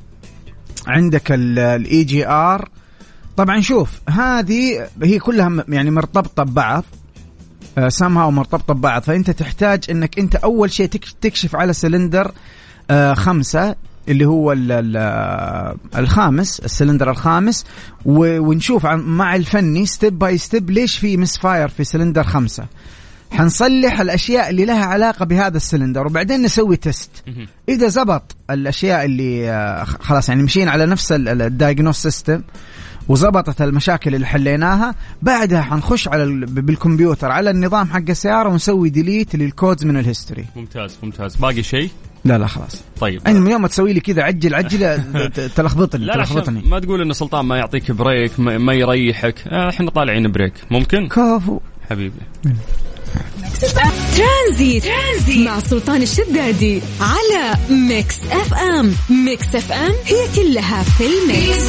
عندك 0.87 1.33
ال 1.33 2.05
EGR 2.05 2.69
طبعا 3.37 3.61
شوف 3.61 4.01
هذه 4.09 4.87
هي 5.03 5.19
كلها 5.19 5.65
يعني 5.69 5.91
مرتبطة 5.91 6.43
ببعض. 6.43 6.85
سامها 7.89 8.25
ومرتبطه 8.25 8.75
ببعض. 8.75 9.03
فأنت 9.03 9.31
تحتاج 9.31 9.85
إنك 9.91 10.19
أنت 10.19 10.35
أول 10.37 10.73
شيء 10.73 10.87
تك- 10.87 11.15
تكشف 11.21 11.57
على 11.57 11.73
سلندر 11.73 12.33
آه، 12.91 13.15
خمسة 13.15 13.75
اللي 14.09 14.25
هو 14.25 14.53
ال- 14.53 14.73
ال- 14.73 14.97
آه، 14.97 15.77
الخامس 15.99 16.61
السلندر 16.61 17.11
الخامس 17.11 17.65
ونشوف 18.07 18.87
مع 18.87 19.37
الفني 19.37 19.87
step 19.87 20.19
by 20.19 20.39
step 20.39 20.71
ليش 20.71 20.99
في 20.99 21.17
misfire 21.17 21.69
في 21.69 21.85
سلندر 21.85 22.25
خمسة. 22.25 22.65
حنصلح 23.31 24.01
الأشياء 24.01 24.51
اللي 24.51 24.65
لها 24.65 24.85
علاقة 24.85 25.25
بهذا 25.25 25.57
السلندر 25.57 26.07
وبعدين 26.07 26.43
نسوي 26.43 26.77
test. 26.77 27.11
إذا 27.69 27.89
زبط 27.89 28.37
الأشياء 28.51 29.05
اللي 29.05 29.51
آه، 29.51 29.85
خلاص 29.85 30.29
يعني 30.29 30.43
مشينا 30.43 30.71
على 30.71 30.87
نفس 30.87 31.13
ال 31.13 31.21
diagnosis 31.21 31.97
system 32.03 32.43
وزبطت 33.09 33.63
المشاكل 33.63 34.15
اللي 34.15 34.27
حليناها. 34.27 34.95
بعدها 35.23 35.63
حنخش 35.63 36.09
على 36.09 36.23
ال- 36.23 36.47
بالكمبيوتر 36.47 37.31
على 37.31 37.51
النظام 37.51 37.87
حق 37.91 38.03
السيارة 38.09 38.49
ونسوي 38.49 38.91
delete 38.91 39.37
لل 39.37 39.51
codes 39.51 39.85
من 39.85 39.97
ال 39.97 40.03
history 40.03 40.45
ممتاز 40.57 40.97
ممتاز. 41.03 41.37
باقي 41.37 41.63
شيء؟ 41.63 41.91
لا 42.25 42.39
لا 42.39 42.47
خلاص. 42.47 42.81
طيب. 43.01 43.21
أنا 43.27 43.41
من 43.41 43.51
يوم 43.51 43.63
ما 43.63 43.69
تسوي 43.69 43.93
لي 43.93 44.01
كذا 44.01 44.23
عجل 44.23 44.55
عجل 44.55 45.03
تلخبطني 45.57 46.05
لا 46.05 46.13
لا 46.13 46.25
تلخبطني. 46.25 46.63
ما 46.63 46.81
تقول 46.81 47.01
إن 47.03 47.13
سلطان 47.13 47.45
ما 47.45 47.57
يعطيك 47.57 47.91
break 47.91 48.41
ما, 48.41 48.59
ما 48.59 48.73
يريحك. 48.75 49.35
آه، 49.49 49.69
إحنا 49.69 49.91
طالعين 49.91 50.33
break 50.33 50.53
ممكن؟ 50.71 51.09
كفو. 51.09 51.61
حبيبي. 51.91 52.15
Transit. 54.17 54.85
Transit 54.85 55.47
مع 55.47 55.59
سلطان 55.59 56.03
الشدادي 56.03 56.81
على 57.01 57.55
Mix 57.71 58.19
FM 58.31 58.95
Mix 59.25 59.55
FM 59.57 59.93
هي 60.07 60.27
كلها 60.37 60.83
في 60.83 61.05
ال 61.07 61.19
Mix. 61.19 61.69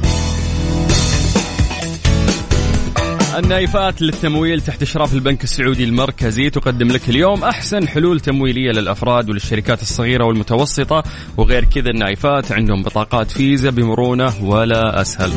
النايفات 3.37 4.01
للتمويل 4.01 4.61
تحت 4.61 4.81
إشراف 4.81 5.13
البنك 5.13 5.43
السعودي 5.43 5.83
المركزي 5.83 6.49
تقدم 6.49 6.87
لك 6.87 7.09
اليوم 7.09 7.43
أحسن 7.43 7.87
حلول 7.87 8.19
تمويلية 8.19 8.71
للأفراد 8.71 9.29
وللشركات 9.29 9.81
الصغيرة 9.81 10.25
والمتوسطة 10.25 11.03
وغير 11.37 11.65
كذا 11.65 11.89
النايفات 11.89 12.51
عندهم 12.51 12.83
بطاقات 12.83 13.31
فيزا 13.31 13.69
بمرونة 13.69 14.45
ولا 14.45 15.01
أسهل. 15.01 15.31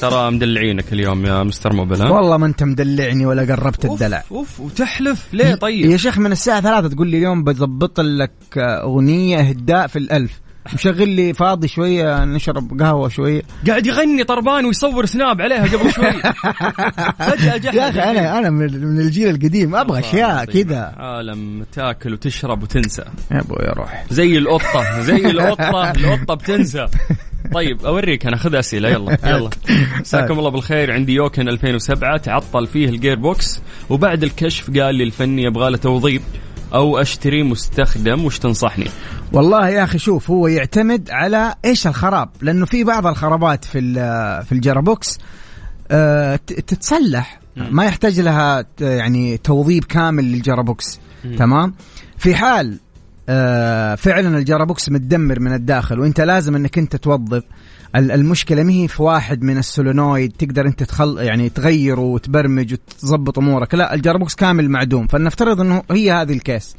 ترى 0.00 0.30
مدلعينك 0.30 0.92
اليوم 0.92 1.26
يا 1.26 1.42
مستر 1.42 1.72
موبل؟ 1.72 2.02
والله 2.02 2.36
ما 2.36 2.46
أنت 2.46 2.62
مدلعني 2.62 3.26
ولا 3.26 3.54
قربت 3.54 3.84
الدلع. 3.84 4.24
أوف 4.30 4.60
وتحلف. 4.60 5.26
ليه 5.32 5.54
طيب؟ 5.54 5.90
يا 5.90 5.96
شيخ 5.96 6.18
من 6.18 6.32
الساعة 6.32 6.60
ثلاثة 6.60 6.88
تقول 6.88 7.08
لي 7.08 7.18
اليوم 7.18 7.44
بضبط 7.44 8.00
لك 8.00 8.32
أغنية 8.58 9.40
إهداء 9.40 9.86
في 9.86 9.98
الألف. 9.98 10.40
مشغل 10.74 11.08
لي 11.08 11.34
فاضي 11.34 11.68
شوية 11.68 12.24
نشرب 12.24 12.80
قهوة 12.80 13.08
شوية. 13.08 13.42
قاعد 13.66 13.86
يغني 13.86 14.24
طربان 14.24 14.64
ويصور 14.66 15.06
سناب 15.06 15.40
عليها 15.40 15.62
قبل 15.62 15.92
شوي. 15.92 16.10
جحد 17.58 17.74
يا 17.74 17.88
أخي 17.88 18.00
أنا 18.00 18.38
أنا 18.38 18.50
من 18.50 19.00
الجيل 19.00 19.28
القديم. 19.28 19.76
أبغى 19.76 20.00
أشياء 20.00 20.44
كذا. 20.44 20.94
عالم 20.96 21.66
تاكل 21.72 22.12
وتشرب 22.12 22.62
وتنسى. 22.62 23.04
يا 23.30 23.40
أبوي 23.40 23.66
روح 23.76 24.04
زي 24.10 24.38
القطة 24.38 25.00
زي 25.00 25.16
القطة 25.26 25.90
القطة 25.90 26.34
بتنسى. 26.34 26.86
طيب 27.54 27.86
أوريك 27.86 28.26
أنا 28.26 28.36
خذ 28.36 28.54
أسئلة. 28.54 28.88
يلا 28.88 29.18
يلا. 29.30 29.50
مساكم 30.00 30.38
الله 30.38 30.50
بالخير. 30.50 30.92
عندي 30.92 31.12
Yukon 31.12 31.48
2007 31.48 32.16
تعطل 32.16 32.66
فيه 32.66 32.88
ال 32.88 33.16
gearbox 33.16 33.60
وبعد 33.90 34.22
الكشف 34.22 34.70
قال 34.70 34.94
لي 34.94 35.04
الفني 35.04 35.42
يبغى 35.42 35.70
له 35.70 35.76
توضيب. 35.76 36.22
أو 36.74 36.98
أشتري 36.98 37.42
مستخدم 37.42 38.24
وش 38.24 38.38
تنصحني؟ 38.38 38.86
والله 39.32 39.68
يا 39.68 39.84
أخي 39.84 39.98
شوف 39.98 40.30
هو 40.30 40.46
يعتمد 40.46 41.10
على 41.10 41.54
إيش 41.64 41.86
الخراب؟ 41.86 42.28
لأنه 42.40 42.66
في 42.66 42.84
بعض 42.84 43.06
الخرابات 43.06 43.64
في 43.64 43.80
في 44.46 44.52
ال 44.52 44.60
gearbox 44.60 45.18
آه، 45.90 46.36
تتصلح 46.36 47.40
ما 47.56 47.84
يحتاج 47.84 48.20
لها 48.20 48.64
يعني 48.80 49.36
توضيب 49.36 49.84
كامل 49.84 50.24
لل 50.24 50.39
gearbox. 50.39 51.00
تمام؟ 51.38 51.74
في 52.18 52.34
حال 52.34 52.78
آه، 53.28 53.94
فعلا 53.94 54.38
ال 54.38 54.44
gearbox 54.44 54.88
متدمر 54.88 55.40
من 55.40 55.52
الداخل 55.52 56.00
وأنت 56.00 56.20
لازم 56.20 56.56
إنك 56.56 56.78
أنت 56.78 56.96
توضب 56.96 57.42
المشكلة 57.96 58.62
ما 58.62 58.72
هي 58.72 58.88
في 58.88 59.02
واحد 59.02 59.42
من 59.42 59.58
ال 59.58 59.66
solenoid 59.66 60.32
تقدر 60.32 60.66
انت 60.66 60.82
تخل 60.82 61.18
يعني 61.18 61.48
تغيره 61.48 62.00
وتبرمج 62.00 62.72
وتظبط 62.72 63.38
أمورك 63.38 63.74
لا 63.74 63.94
ال 63.94 63.99
gearbox 63.99 64.34
كامل 64.34 64.68
معدوم 64.68 65.06
فلنفترض 65.06 65.60
إنه 65.60 65.82
هي 65.90 66.12
هذه 66.12 66.32
ال 66.32 66.41
case 66.41 66.76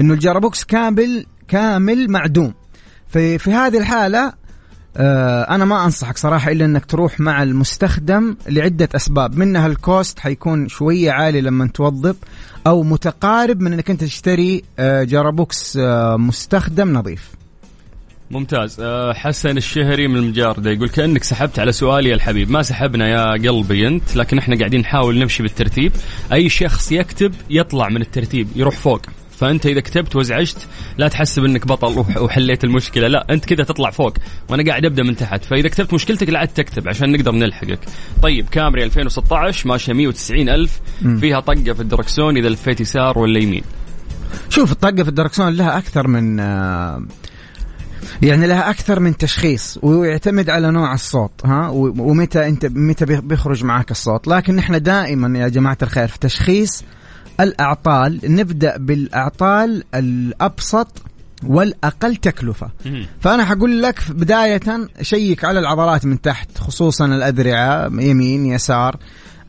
إنه 0.00 0.14
ال 0.14 0.20
gearbox 0.20 0.64
كامل 0.64 1.26
كامل 1.48 2.10
معدوم. 2.10 2.54
في 3.08 3.38
في 3.38 3.52
هذه 3.52 3.78
الحالة 3.78 4.32
آه 4.96 5.42
أنا 5.42 5.64
ما 5.64 5.84
أنصحك 5.84 6.18
صراحة 6.18 6.50
إلا 6.50 6.64
إنك 6.64 6.84
تروح 6.84 7.20
مع 7.20 7.42
المستخدم 7.42 8.36
لعدة 8.48 8.88
أسباب 8.96 9.36
منها 9.36 9.66
ال 9.66 9.76
cost 9.76 10.18
حيكون 10.18 10.68
شوية 10.68 11.10
عالي 11.12 11.40
لما 11.40 11.66
توضب 11.66 12.16
أو 12.66 12.82
متقارب 12.82 13.60
من 13.60 13.72
إنك 13.72 13.90
أنت 13.90 14.04
تشتري 14.04 14.62
آه 14.78 15.02
جرابوكس 15.02 15.76
آه 15.76 16.16
مستخدم 16.16 16.92
نظيف. 16.92 17.37
ممتاز. 18.30 18.76
أه 18.80 19.12
حسن 19.12 19.56
الشهري 19.56 20.08
من 20.08 20.16
المجاردة 20.16 20.70
يقول 20.70 20.88
كأنك 20.88 21.24
سحبت 21.24 21.58
على 21.58 21.72
سؤالي 21.72 22.08
يا 22.08 22.14
الحبيب. 22.14 22.50
ما 22.50 22.62
سحبنا 22.62 23.08
يا 23.08 23.32
قلبي 23.50 23.86
أنت 23.88 24.16
لكن 24.16 24.38
إحنا 24.38 24.56
قاعدين 24.58 24.80
نحاول 24.80 25.18
نمشي 25.18 25.42
بالترتيب. 25.42 25.92
أي 26.32 26.48
شخص 26.48 26.92
يكتب 26.92 27.34
يطلع 27.50 27.88
من 27.88 28.00
الترتيب 28.00 28.48
يروح 28.56 28.76
فوق. 28.76 29.02
فأنت 29.38 29.66
إذا 29.66 29.80
كتبت 29.80 30.16
وازعجت 30.16 30.66
لا 30.98 31.08
تحسب 31.08 31.44
إنك 31.44 31.66
بطل 31.66 31.98
وح- 31.98 32.16
وحليت 32.22 32.64
المشكلة. 32.64 33.08
لا 33.08 33.26
أنت 33.30 33.44
كذا 33.44 33.64
تطلع 33.64 33.90
فوق. 33.90 34.14
وأنا 34.48 34.64
قاعد 34.70 34.84
أبدأ 34.84 35.02
من 35.02 35.16
تحت. 35.16 35.44
فإذا 35.44 35.68
كتبت 35.68 35.94
مشكلتك 35.94 36.28
لا 36.28 36.38
عاد 36.38 36.48
تكتب 36.48 36.88
عشان 36.88 37.12
نقدر 37.12 37.32
نلحقك. 37.32 37.78
طيب 38.22 38.48
كامري 38.48 38.84
2016 38.84 39.68
ماشية 39.68 39.92
190 39.92 40.48
ألف. 40.48 40.80
فيها 41.20 41.40
طقة 41.40 41.72
في 41.72 41.80
الدركسون 41.80 42.36
إذا 42.36 42.48
لفيت 42.48 42.80
يسار 42.80 43.18
ولا 43.18 43.38
يمين. 43.38 43.62
شوف 44.50 44.72
الطقة 44.72 45.02
في 45.02 45.08
الدركسون 45.08 45.54
لها 45.56 45.78
أكثر 45.78 46.08
من 46.08 46.40
آه 46.40 47.02
يعني 48.22 48.46
لها 48.46 48.70
أكثر 48.70 49.00
من 49.00 49.16
تشخيص 49.16 49.78
ويعتمد 49.82 50.50
على 50.50 50.70
نوع 50.70 50.94
الصوت 50.94 51.30
ها؟ 51.44 51.68
ومتى 51.68 52.48
أنت 52.48 52.66
متى 52.66 53.04
بي- 53.04 53.20
بيخرج 53.20 53.64
معك 53.64 53.90
الصوت. 53.90 54.28
لكن 54.28 54.58
إحنا 54.58 54.78
دائما 54.78 55.38
يا 55.38 55.48
جماعة 55.48 55.78
الخير 55.82 56.08
في 56.08 56.18
تشخيص 56.18 56.84
الأعطال 57.40 58.20
نبدأ 58.24 58.76
بالأعطال 58.76 59.84
الأبسط 59.94 60.88
والأقل 61.46 62.16
تكلفة. 62.16 62.68
فأنا 63.20 63.44
حقول 63.44 63.82
لك 63.82 64.00
بداية 64.10 64.60
شيك 65.02 65.44
على 65.44 65.58
العضلات 65.60 66.04
من 66.06 66.20
تحت 66.20 66.58
خصوصا 66.58 67.06
الأذرعة 67.06 67.84
يمين 67.86 68.46
يسار 68.46 68.96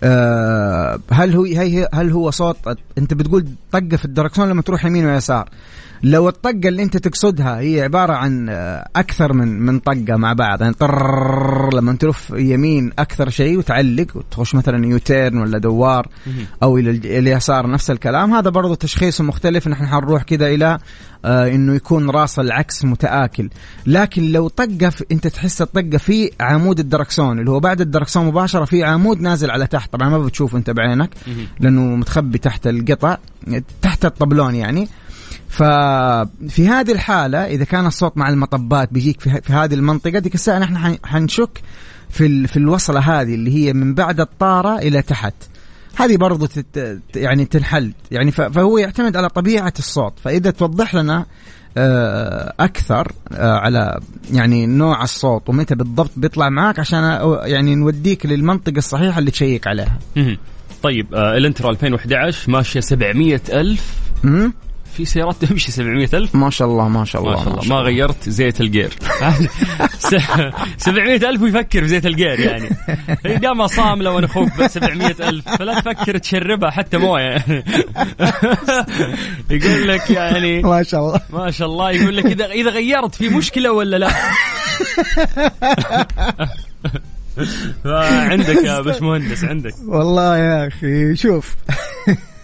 آه، 0.03 0.99
هل 1.11 1.35
هو 1.35 1.43
هي 1.43 1.87
هل 1.93 2.11
هو 2.11 2.31
صوت 2.31 2.57
انت 2.99 3.13
بتقول 3.13 3.45
طقة 3.71 3.97
في 3.97 4.05
الدركسون 4.05 4.49
لما 4.49 4.61
تروح 4.61 4.85
يمين 4.85 5.05
ويسار. 5.05 5.49
لو 6.03 6.29
الطقة 6.29 6.67
اللي 6.67 6.83
انت 6.83 6.97
تقصدها 6.97 7.59
هي 7.59 7.81
عبارة 7.81 8.13
عن 8.13 8.49
آه، 8.49 8.89
أكثر 8.95 9.33
من 9.33 9.47
من 9.59 9.79
طقة 9.79 10.15
مع 10.17 10.33
بعض 10.33 10.61
يعني 10.61 10.75
لما 11.73 11.93
تلف 11.99 12.33
يمين 12.35 12.91
أكثر 12.99 13.29
شيء 13.29 13.57
وتعلق 13.57 14.07
وتخش 14.15 14.55
مثلا 14.55 14.85
يوتيرن 14.85 15.37
ولا 15.37 15.57
دوار 15.57 16.07
أو 16.63 16.77
إلى 16.77 16.89
اليسار 17.19 17.71
نفس 17.71 17.91
الكلام 17.91 18.33
هذا 18.33 18.49
برضو 18.49 18.73
تشخيص 18.73 19.21
مختلف. 19.21 19.67
نحن 19.67 19.85
حنروح 19.85 20.23
كذا 20.23 20.47
إلى 20.47 20.79
آه 21.25 21.47
إنه 21.47 21.73
يكون 21.75 22.09
راس 22.09 22.39
العكس 22.39 22.85
متآكل. 22.85 23.49
لكن 23.87 24.31
لو 24.31 24.47
طقة 24.47 24.91
أنت 25.11 25.27
تحس 25.27 25.61
الطقة 25.61 25.97
في 25.97 26.31
عمود 26.41 26.79
الدركسون 26.79 27.39
اللي 27.39 27.51
هو 27.51 27.59
بعد 27.59 27.81
الدركسون 27.81 28.25
مباشرة 28.25 28.65
في 28.65 28.83
عمود 28.83 29.21
نازل 29.21 29.51
على 29.51 29.67
تحت. 29.67 29.93
طبعا 29.93 30.09
ما 30.09 30.19
بتشوف 30.19 30.55
أنت 30.55 30.69
بعينك 30.69 31.09
لأنه 31.59 31.81
متخبي 31.81 32.37
تحت 32.37 32.67
القطع 32.93 33.17
تحت 33.81 34.05
الطبلون 34.05 34.55
يعني. 34.55 34.87
ففي 35.49 36.67
هذه 36.69 36.91
الحالة 36.91 37.45
إذا 37.45 37.63
كان 37.63 37.85
الصوت 37.85 38.17
مع 38.17 38.29
المطبات 38.29 38.93
بيجيك 38.93 39.21
في, 39.21 39.41
في 39.41 39.53
هذه 39.53 39.73
المنطقة 39.73 40.19
ديك 40.19 40.35
الساعة 40.35 40.59
نحن 40.59 40.77
حن- 40.77 40.97
حنشك 41.03 41.61
في 42.09 42.47
في 42.47 42.57
الوصلة 42.57 42.99
هذه 42.99 43.35
اللي 43.35 43.53
هي 43.55 43.73
من 43.73 43.93
بعد 43.93 44.19
الطارة 44.19 44.77
إلى 44.77 45.01
تحت. 45.01 45.33
هذه 45.95 46.17
برضو 46.17 46.47
يعني 47.15 47.45
تنحل 47.45 47.93
يعني 48.11 48.31
فهو 48.31 48.77
يعتمد 48.77 49.15
على 49.17 49.29
طبيعة 49.29 49.73
الصوت. 49.79 50.13
فإذا 50.23 50.51
توضح 50.51 50.95
لنا 50.95 51.25
آه، 51.77 52.53
أكثر 52.59 53.11
آه، 53.31 53.57
على 53.57 53.99
يعني 54.31 54.65
نوع 54.65 55.03
الصوت 55.03 55.49
ومتى 55.49 55.75
بالضبط 55.75 56.11
بيطلع 56.17 56.49
معك 56.49 56.79
عشان 56.79 57.03
يعني 57.43 57.75
نوديك 57.75 58.25
للمنطقة 58.25 58.77
الصحيحة 58.77 59.19
اللي 59.19 59.31
تشيك 59.31 59.67
عليها. 59.67 59.99
طيب 60.83 61.15
آه 61.15 61.37
Elantra 61.37 61.71
2011 61.71 62.51
ماشية 62.51 62.79
700 62.79 63.41
ألف. 63.53 63.93
مم؟ 64.23 64.53
في 64.99 65.05
سيارات 65.05 65.35
تمشي 65.45 65.71
700 65.71 66.09
ألف؟ 66.13 66.35
ما 66.35 66.49
شاء 66.49 66.67
الله 66.67 66.87
ما 66.87 67.05
شاء 67.05 67.21
الله 67.21 67.37
ما 67.37 67.43
شاء 67.43 67.53
الله. 67.53 67.75
ما 67.75 67.81
غيرت 67.81 68.29
زيت 68.29 68.61
الجير. 68.61 68.93
700 70.77 71.29
ألف 71.29 71.41
ويفكر 71.41 71.81
في 71.81 71.87
زيت 71.87 72.05
الجير 72.05 72.39
يعني. 72.39 72.69
هي 73.25 73.37
قام 73.37 73.67
صاملة 73.67 74.11
وأنا 74.11 74.25
أخوك 74.25 74.49
ب 74.59 74.67
700 74.67 75.15
ألف 75.19 75.49
فلا 75.49 75.79
تفكر 75.79 76.17
تشربها 76.17 76.69
حتى 76.69 76.97
مويه 76.97 77.21
يعني. 77.21 77.63
يقول 79.49 79.87
لك 79.87 80.09
يعني 80.09 80.61
ما 80.61 80.83
شاء 80.83 81.01
الله. 81.01 81.21
ما 81.29 81.51
شاء 81.51 81.67
الله. 81.67 81.91
يقول 81.91 82.17
لك 82.17 82.25
اذا 82.25 82.45
إذا 82.45 82.69
غيرت 82.69 83.15
في 83.15 83.29
مشكلة 83.29 83.71
ولا 83.71 83.97
لا؟ 83.97 84.09
فعندك 87.83 88.63
يا 88.63 88.81
باشمهندس 88.81 89.43
عندك. 89.43 89.73
والله 89.85 90.37
يا 90.37 90.67
أخي 90.67 91.15
شوف. 91.15 91.55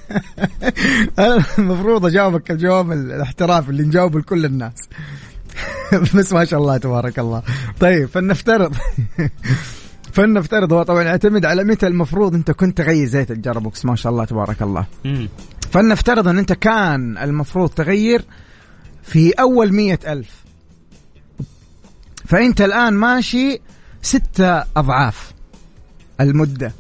أنا 1.20 1.46
المفروض 1.60 2.06
أجاوبك 2.06 2.52
الجواب 2.52 2.92
الاحترافي 2.92 3.70
اللي 3.70 3.84
نجاوبه 3.84 4.20
لكل 4.20 4.46
الناس. 4.46 4.90
بس 6.16 6.34
ما 6.34 6.46
شاء 6.46 6.60
الله 6.60 6.78
تبارك 6.78 7.20
الله. 7.20 7.44
طيب 7.80 8.10
فلنفترض 8.10 8.76
فلنفترض 10.14 10.74
هو 10.74 10.84
طبعا 10.84 11.04
يعتمد 11.04 11.46
على 11.46 11.64
متى 11.64 11.88
المفروض 11.88 12.34
أنت 12.34 12.52
كنت 12.52 12.78
تغير 12.78 13.08
زيت 13.08 13.32
الجربوكس 13.32 13.86
ما 13.86 13.96
شاء 13.96 14.12
الله 14.12 14.26
تبارك 14.26 14.62
الله. 14.62 14.86
فلنفترض 15.72 16.28
أن 16.28 16.38
أنت 16.38 16.54
كان 16.54 17.18
المفروض 17.18 17.70
تغير 17.70 18.22
في 19.04 19.32
أول 19.32 19.74
مية 19.74 20.00
ألف. 20.08 20.46
فأنت 22.26 22.62
الآن 22.62 22.94
ماشي 22.94 23.62
ستة 24.06 24.64
أضعاف 24.78 25.34
المدة. 26.22 26.74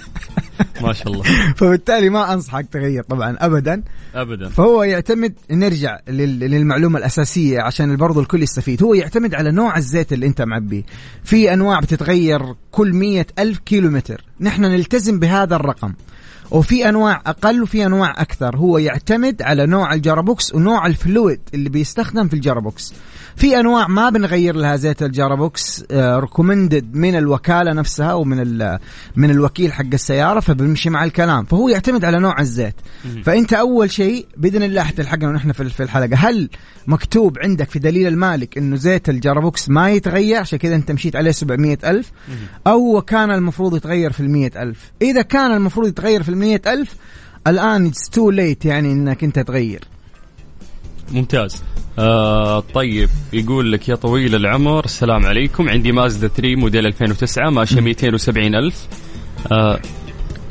ما 0.82 0.92
شاء 0.92 1.08
الله. 1.12 1.22
فبالتالي 1.56 2.10
ما 2.10 2.32
أنصحك 2.32 2.66
تغير 2.72 3.02
طبعا 3.02 3.36
ابدا. 3.40 3.82
ابدا. 4.14 4.48
فهو 4.48 4.82
يعتمد 4.82 5.34
نرجع 5.50 5.98
لل- 6.08 6.38
للمعلومة 6.40 6.98
الأساسية 6.98 7.60
عشان 7.60 7.96
برضو 7.96 8.20
الكل 8.20 8.42
يستفيد. 8.42 8.82
هو 8.82 8.94
يعتمد 8.94 9.34
على 9.34 9.50
نوع 9.52 9.76
الزيت 9.76 10.12
اللي 10.12 10.26
أنت 10.26 10.42
معبيه. 10.42 10.82
في 11.24 11.52
أنواع 11.52 11.80
بتتغير 11.80 12.54
كل 12.70 12.92
مية 12.92 13.26
ألف 13.38 13.58
كيلو 13.58 13.90
متر 13.90 14.24
نحن 14.40 14.62
نلتزم 14.62 15.18
بهذا 15.18 15.56
الرقم. 15.56 15.92
وفي 16.50 16.88
أنواع 16.88 17.22
أقل 17.26 17.62
وفي 17.62 17.86
أنواع 17.86 18.10
أكثر. 18.18 18.56
هو 18.56 18.78
يعتمد 18.78 19.42
على 19.42 19.66
نوع 19.66 19.94
ال 19.94 20.01
gearbox 20.01 20.54
ونوع 20.54 20.86
ال 20.86 20.95
fluid 20.95 21.40
اللي 21.54 21.68
بيستخدم 21.68 22.28
في 22.28 22.34
ال 22.34 22.41
gearbox. 22.41 22.94
في 23.36 23.60
أنواع 23.60 23.88
ما 23.88 24.10
بنغير 24.10 24.56
لها 24.56 24.76
زيت 24.76 25.02
ال 25.02 25.12
gearbox 25.12 25.84
recommended 25.92 26.94
من 26.94 27.14
الوكالة 27.16 27.72
نفسها 27.72 28.14
ومن 28.14 28.40
ال- 28.40 28.78
من 29.16 29.30
الوكيل 29.30 29.72
حق 29.72 29.84
السيارة 29.92 30.40
فبنمشي 30.40 30.90
مع 30.90 31.04
الكلام. 31.04 31.44
فهو 31.44 31.68
يعتمد 31.68 32.04
على 32.04 32.18
نوع 32.18 32.40
الزيت. 32.40 32.74
فأنت 33.24 33.52
أول 33.52 33.90
شيء 33.90 34.26
بإذن 34.36 34.62
الله 34.62 34.82
حتلحقنا 34.82 35.28
ونحن 35.28 35.52
في 35.52 35.64
في 35.64 35.82
الحلقة. 35.82 36.16
هل 36.16 36.48
مكتوب 36.86 37.38
عندك 37.38 37.70
في 37.70 37.78
دليل 37.78 38.06
المالك 38.06 38.58
إنه 38.58 38.76
زيت 38.76 39.08
ال 39.08 39.15
gearbox 39.15 39.68
ما 39.68 39.90
يتغير؟ 39.90 40.40
عشان 40.40 40.58
كذا 40.58 40.74
أنت 40.74 40.92
مشيت 40.92 41.16
عليه 41.16 41.30
700 41.30 41.78
ألف. 41.84 42.12
أو 42.66 43.02
كان 43.02 43.30
المفروض 43.30 43.76
يتغير 43.76 44.12
في 44.12 44.20
المية 44.20 44.50
ألف. 44.56 44.92
إذا 45.02 45.22
كان 45.22 45.52
المفروض 45.52 45.88
يتغير 45.88 46.22
في 46.22 46.28
المية 46.42 46.62
ألف. 46.66 46.94
الآن 47.46 47.86
it's 47.86 48.08
too 48.08 48.30
late 48.30 48.64
يعني 48.64 48.92
إنك 48.92 49.24
أنت 49.24 49.38
تغير. 49.38 49.80
ممتاز. 51.12 51.62
آه 51.98 52.60
طيب 52.60 53.08
يقول 53.32 53.72
لك 53.72 53.88
يا 53.88 53.94
طويل 53.94 54.34
العمر 54.34 54.84
السلام 54.84 55.26
عليكم. 55.26 55.68
عندي 55.68 55.92
مازدا 55.92 56.28
3 56.28 56.56
موديل 56.56 56.86
2009 56.86 57.50
ماشية 57.50 57.80
270 57.80 58.54
ألف. 58.54 58.86
آه 59.52 59.80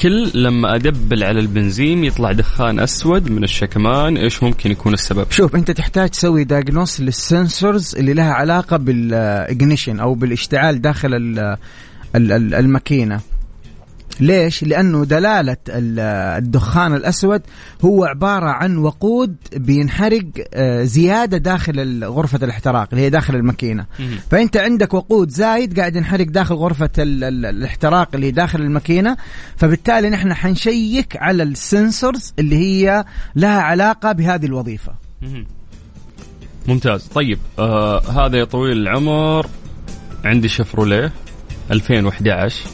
كل 0.02 0.32
لما 0.34 0.76
أدبل 0.76 1.24
على 1.24 1.40
البنزين 1.40 2.04
يطلع 2.04 2.32
دخان 2.32 2.80
أسود 2.80 3.30
من 3.32 3.44
الشكمان. 3.44 4.18
إيش 4.18 4.44
ممكن 4.44 4.72
يكون 4.72 4.94
السبب؟ 4.94 5.32
شوف 5.32 5.56
أنت 5.56 5.72
تحتاج 5.72 6.10
تسوي 6.10 6.44
diagnose 6.44 7.02
لل 7.02 7.22
sensors 7.22 7.96
اللي 7.96 8.14
لها 8.14 8.34
علاقة 8.34 8.78
بال 8.78 9.02
ignition 9.02 10.00
أو 10.00 10.14
بالاشتعال 10.14 10.82
داخل 10.82 11.14
ال- 11.14 11.40
ال- 12.16 12.32
ال- 12.32 12.54
الماكينة. 12.56 13.20
ليش؟ 14.20 14.64
لأنه 14.64 15.06
دلالة 15.06 15.58
ال- 15.70 16.00
الدخان 16.44 16.94
الأسود 16.96 17.42
هو 17.86 18.06
عبارة 18.06 18.50
عن 18.50 18.78
وقود 18.78 19.36
بينحرق 19.56 20.24
آه، 20.54 20.84
زيادة 20.84 21.38
داخل 21.38 22.04
غرفة 22.04 22.40
الاحتراق 22.44 22.88
اللي 22.92 23.06
هي 23.06 23.10
داخل 23.10 23.36
الماكينة. 23.36 23.86
فأنت 24.32 24.58
عندك 24.58 24.94
وقود 24.94 25.30
زايد 25.30 25.80
قاعد 25.80 25.96
ينحرق 25.96 26.26
داخل 26.28 26.56
غرفة 26.56 26.90
ال- 26.98 27.24
ال- 27.24 27.46
الاحتراق 27.46 28.10
اللي 28.16 28.32
داخل 28.32 28.62
الماكينة. 28.62 29.18
فبالتالي 29.58 30.10
نحن 30.10 30.34
حنشيك 30.34 31.18
على 31.18 31.44
السنسورز 31.44 32.34
اللي 32.40 32.56
هي 32.56 33.06
لها 33.36 33.62
علاقة 33.62 34.12
بهذه 34.12 34.46
الوظيفة. 34.46 34.94
ممتاز. 36.68 37.04
طيب 37.08 37.40
آه 37.60 38.02
هذا 38.26 38.38
يا 38.38 38.44
طويل 38.44 38.78
العمر 38.78 39.46
عندي 40.26 40.48
شفروليه 40.48 41.12
2011 41.72 42.70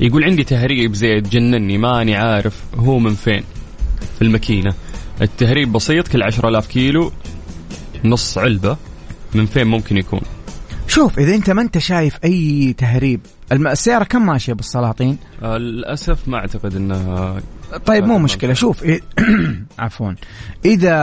يقول 0.00 0.24
عندي 0.24 0.44
تهريب 0.44 0.94
زيت 0.94 1.28
جنني 1.28 1.78
ماني 1.78 2.16
عارف 2.16 2.62
هو 2.76 2.98
من 2.98 3.14
فين. 3.14 3.44
في 4.18 4.22
الماكينة. 4.22 4.74
التهريب 5.22 5.72
بسيط 5.72 6.08
كل 6.08 6.22
10000 6.22 6.66
كيلو 6.66 7.12
نص 8.04 8.38
علبة 8.38 8.76
من 9.34 9.46
فين 9.46 9.66
ممكن 9.66 9.96
يكون؟ 9.96 10.20
شوف 10.88 11.18
إذا 11.18 11.34
أنت 11.34 11.50
ما 11.50 11.62
أنت 11.62 11.78
شايف 11.78 12.18
أي 12.24 12.74
تهريب 12.78 13.20
السيارة 13.52 14.04
كم 14.04 14.26
ماشية 14.26 14.52
بالسلاطين؟ 14.52 15.18
آه 15.42 15.56
للأسف 15.58 16.28
ما 16.28 16.38
أعتقد 16.38 16.76
أنها 16.76 17.36
طيب 17.86 18.04
مو 18.04 18.18
مشكلة. 18.18 18.52
شوف 18.52 18.84
إيه- 18.84 19.02
عفوا. 19.78 20.12
إذا 20.64 20.94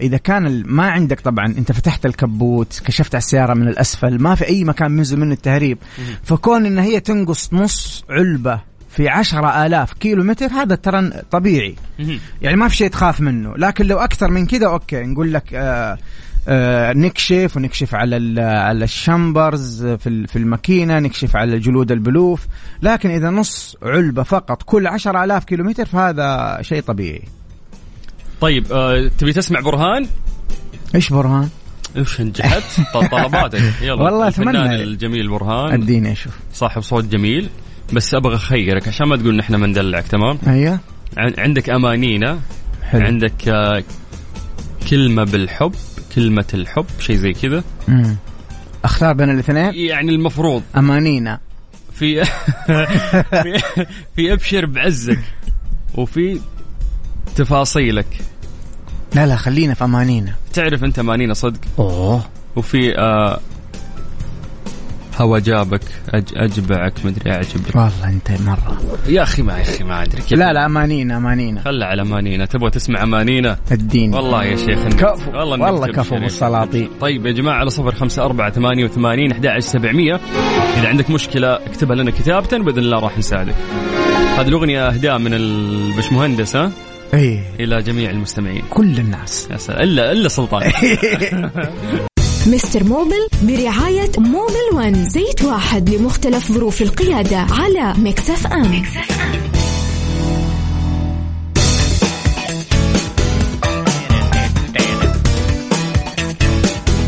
إذا 0.00 0.16
كان 0.16 0.62
ما 0.66 0.90
عندك 0.90 1.20
طبعا 1.20 1.46
أنت 1.46 1.72
فتحت 1.72 2.06
الكبوت 2.06 2.82
كشفت 2.86 3.14
على 3.14 3.22
السيارة 3.22 3.54
من 3.54 3.68
الأسفل 3.68 4.18
ما 4.22 4.34
في 4.34 4.46
أي 4.48 4.64
مكان 4.64 4.90
منزل 4.90 5.18
منه 5.18 5.32
التهريب 5.32 5.78
فكون 6.22 6.66
إن 6.66 6.78
هي 6.78 7.00
تنقص 7.00 7.52
نص 7.52 8.04
علبة 8.10 8.60
في 8.90 9.08
عشرة 9.08 9.66
آلاف 9.66 9.92
كيلو 9.92 10.24
متر 10.24 10.46
هذا 10.46 10.74
ترى 10.74 11.10
طبيعي. 11.30 11.74
يعني 12.42 12.56
ما 12.56 12.68
في 12.68 12.76
شيء 12.76 12.88
تخاف 12.88 13.20
منه. 13.20 13.54
لكن 13.56 13.86
لو 13.86 13.98
أكثر 13.98 14.30
من 14.30 14.46
كذا 14.46 14.66
أوكي 14.66 15.02
نقول 15.02 15.32
لك 15.32 15.54
آه 15.54 15.98
نكشف 16.94 17.52
ونكشف 17.56 17.94
على 17.94 18.40
على 18.42 18.84
الشمبرز 18.84 19.86
في 19.86 20.26
في 20.26 20.36
الماكينة 20.36 20.98
نكشف 20.98 21.36
على 21.36 21.58
جلود 21.58 21.92
البلوف. 21.92 22.46
لكن 22.82 23.10
إذا 23.10 23.30
نص 23.30 23.76
علبة 23.82 24.22
فقط 24.22 24.62
كل 24.62 24.86
عشرة 24.86 25.24
آلاف 25.24 25.44
كيلو 25.44 25.64
متر 25.64 25.86
فهذا 25.86 26.58
شيء 26.62 26.80
طبيعي. 26.82 27.22
طيب 28.40 28.72
آه 28.72 29.10
تبي 29.18 29.32
تسمع 29.32 29.60
برهان؟ 29.60 30.06
إيش 30.94 31.12
برهان؟ 31.12 31.48
إيش 31.96 32.20
نجحت 32.20 32.62
طلباتك 33.10 33.62
يلا 33.82 34.02
والله 34.02 34.28
أتمنى. 34.28 34.82
الجميل 34.82 35.28
برهان. 35.28 35.72
أديني 35.82 36.12
أشوف. 36.12 36.32
صاحب 36.52 36.80
صوت 36.82 37.04
جميل. 37.04 37.48
بس 37.92 38.14
أبغى 38.14 38.34
أخيرك 38.34 38.88
عشان 38.88 39.08
ما 39.08 39.16
تقول 39.16 39.36
نحن 39.36 39.54
مندلعك 39.54 40.06
تمام؟ 40.06 40.38
أيوه. 40.46 40.80
عن- 41.16 41.34
عندك 41.38 41.70
أمانينا 41.70 42.38
حلو. 42.82 43.06
عندك 43.06 43.48
آه، 43.48 43.82
كلمة 44.90 45.24
بالحب. 45.24 45.72
كلمة 46.14 46.44
الحب 46.54 46.86
شيء 47.00 47.16
زي 47.16 47.32
كذا. 47.32 47.64
أختار 48.84 49.12
بين 49.12 49.30
الاثنين؟ 49.30 49.74
يعني 49.74 50.10
المفروض. 50.10 50.62
أمانينا. 50.76 51.40
في 51.94 52.24
في, 53.42 53.62
في 54.16 54.32
أبشر 54.32 54.66
بعزك 54.66 55.18
وفي 55.94 56.40
تفاصيلك. 57.36 58.18
لا 59.14 59.26
لا 59.26 59.36
خلينا 59.36 59.74
في 59.74 59.84
أمانينا. 59.84 60.34
تعرف 60.52 60.84
أنت 60.84 60.98
أمانينا 60.98 61.34
صدق؟ 61.34 61.60
أوه. 61.78 62.24
وفي 62.56 62.98
آه 62.98 63.40
هوا 65.16 65.38
جابك 65.38 65.80
أج 66.14 66.24
أجبعك 66.36 66.92
مدري 67.04 67.32
أعجبك. 67.32 67.76
والله 67.76 68.08
أنت 68.08 68.30
مرة. 68.40 68.80
يا 69.08 69.22
أخي 69.22 69.42
ما 69.42 69.56
يا 69.56 69.62
أخي 69.62 69.84
ما 69.84 70.02
أدري 70.02 70.22
كيف. 70.22 70.38
لا 70.38 70.52
لا 70.52 70.66
أمانينا 70.66 71.16
أمانينا. 71.16 71.60
خلى 71.60 71.84
على 71.84 72.02
أمانينا. 72.02 72.44
تبغى 72.44 72.70
تسمع 72.70 73.02
أمانينا؟ 73.02 73.58
اديني 73.72 74.16
والله 74.16 74.44
يا 74.44 74.56
شيخ 74.56 74.88
كفو. 74.88 75.30
والله 75.38 75.86
تبشر 75.86 75.92
كفو 75.92 76.16
بالسلاطين. 76.16 76.88
طيب 77.00 77.26
يا 77.26 77.32
جماعة 77.32 77.56
على 77.56 77.70
صفر 77.70 77.94
خمسة 77.94 78.24
أربعة 78.24 78.50
ثمانية 78.50 78.84
وثمانين 78.84 79.32
أحد 79.32 79.58
سبعمية. 79.58 80.20
إذا 80.78 80.88
عندك 80.88 81.10
مشكلة 81.10 81.54
اكتبها 81.54 81.96
لنا 81.96 82.10
كتابة 82.10 82.58
بإذن 82.58 82.78
الله 82.78 82.98
راح 83.00 83.18
نساعدك. 83.18 83.54
هذه 84.38 84.48
الأغنية 84.48 84.88
أهداء 84.88 85.18
من 85.18 85.34
البشمهندس 85.34 86.56
ها؟ 86.56 86.70
إيه. 87.14 87.40
إلى 87.60 87.82
جميع 87.82 88.10
المستمعين. 88.10 88.62
كل 88.70 88.98
الناس. 88.98 89.48
يا 89.50 89.56
سلام. 89.56 89.80
إلا 89.80 90.12
إلا 90.12 90.28
سلطان. 90.28 90.72
مستر 92.46 92.84
موبل 92.84 93.28
برعاية 93.42 94.10
موبل 94.18 94.68
ون 94.74 95.08
زيت 95.08 95.42
واحد 95.44 95.90
لمختلف 95.90 96.52
ظروف 96.52 96.82
القيادة 96.82 97.36
على 97.38 97.94
Mix 97.98 98.46
FM 98.46 98.82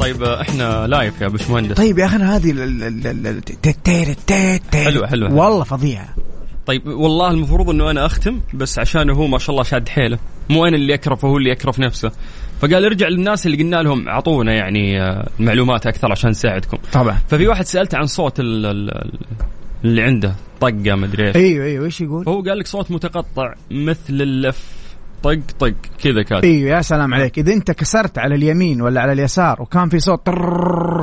طيب 0.01 0.23
إحنا 0.23 0.87
live 0.87 1.21
يا 1.21 1.29
بشمهندس 1.29 1.77
طيب 1.77 1.99
يا 1.99 2.07
أخي 2.07 2.17
هذه. 2.17 2.53
حلوة- 4.73 5.05
حلوة. 5.07 5.35
والله 5.35 5.65
فظيعة 5.65 6.09
طيب 6.67 6.87
والله 6.87 7.31
المفروض 7.31 7.71
إنه 7.71 7.91
أنا 7.91 8.07
أختم 8.07 8.41
بس 8.55 8.79
عشان 8.79 9.11
هو 9.11 9.27
ما 9.27 9.39
شاء 9.39 9.51
الله 9.51 9.63
شاد 9.63 9.89
حيله 9.89 10.19
مو 10.51 10.67
أنا 10.67 10.77
اللي 10.77 10.95
اكرف 10.95 11.25
هو 11.25 11.37
اللي 11.39 11.51
يكرف 11.51 11.79
نفسه 11.79 12.13
فقال 12.69 12.85
ارجع 12.85 13.09
للناس 13.09 13.47
اللي 13.47 13.63
قلنا 13.63 13.77
لهم 13.77 14.09
اعطونا 14.09 14.53
يعني 14.53 15.03
آه، 15.03 15.29
معلومات 15.39 15.87
أكثر 15.87 16.13
عشان 16.13 16.31
نساعدكم. 16.31 16.79
طبعا. 16.93 17.19
ففي 17.29 17.47
واحد 17.49 17.65
سالته 17.65 17.99
عن 17.99 18.07
صوت 18.07 18.41
ال- 18.41 18.67
ال- 18.67 19.13
اللي 19.85 20.03
عنده 20.03 20.35
طقة 20.61 20.95
مدري 20.95 21.27
إيش. 21.29 21.37
أيوه 21.37 21.65
أيوه 21.67 21.85
إيش 21.85 22.01
يقول؟ 22.01 22.25
فهو 22.25 22.43
قال 22.43 22.59
لك 22.59 22.67
صوت 22.67 22.91
متقطع 22.91 23.55
مثل 23.71 23.99
اللف. 24.11 24.63
طق 25.23 25.39
طق 25.59 25.73
كذا 26.03 26.23
كاتب. 26.23 26.45
أيوه 26.45 26.77
يا 26.77 26.83
سلام 26.83 27.15
عليك. 27.15 27.39
إذا 27.39 27.53
أنت 27.53 27.71
كسرت 27.71 28.19
على 28.19 28.35
اليمين 28.35 28.83
ولا 28.83 29.01
على 29.01 29.13
اليسار 29.13 29.63
وكان 29.63 29.89
في 29.89 29.99
صوت 29.99 30.31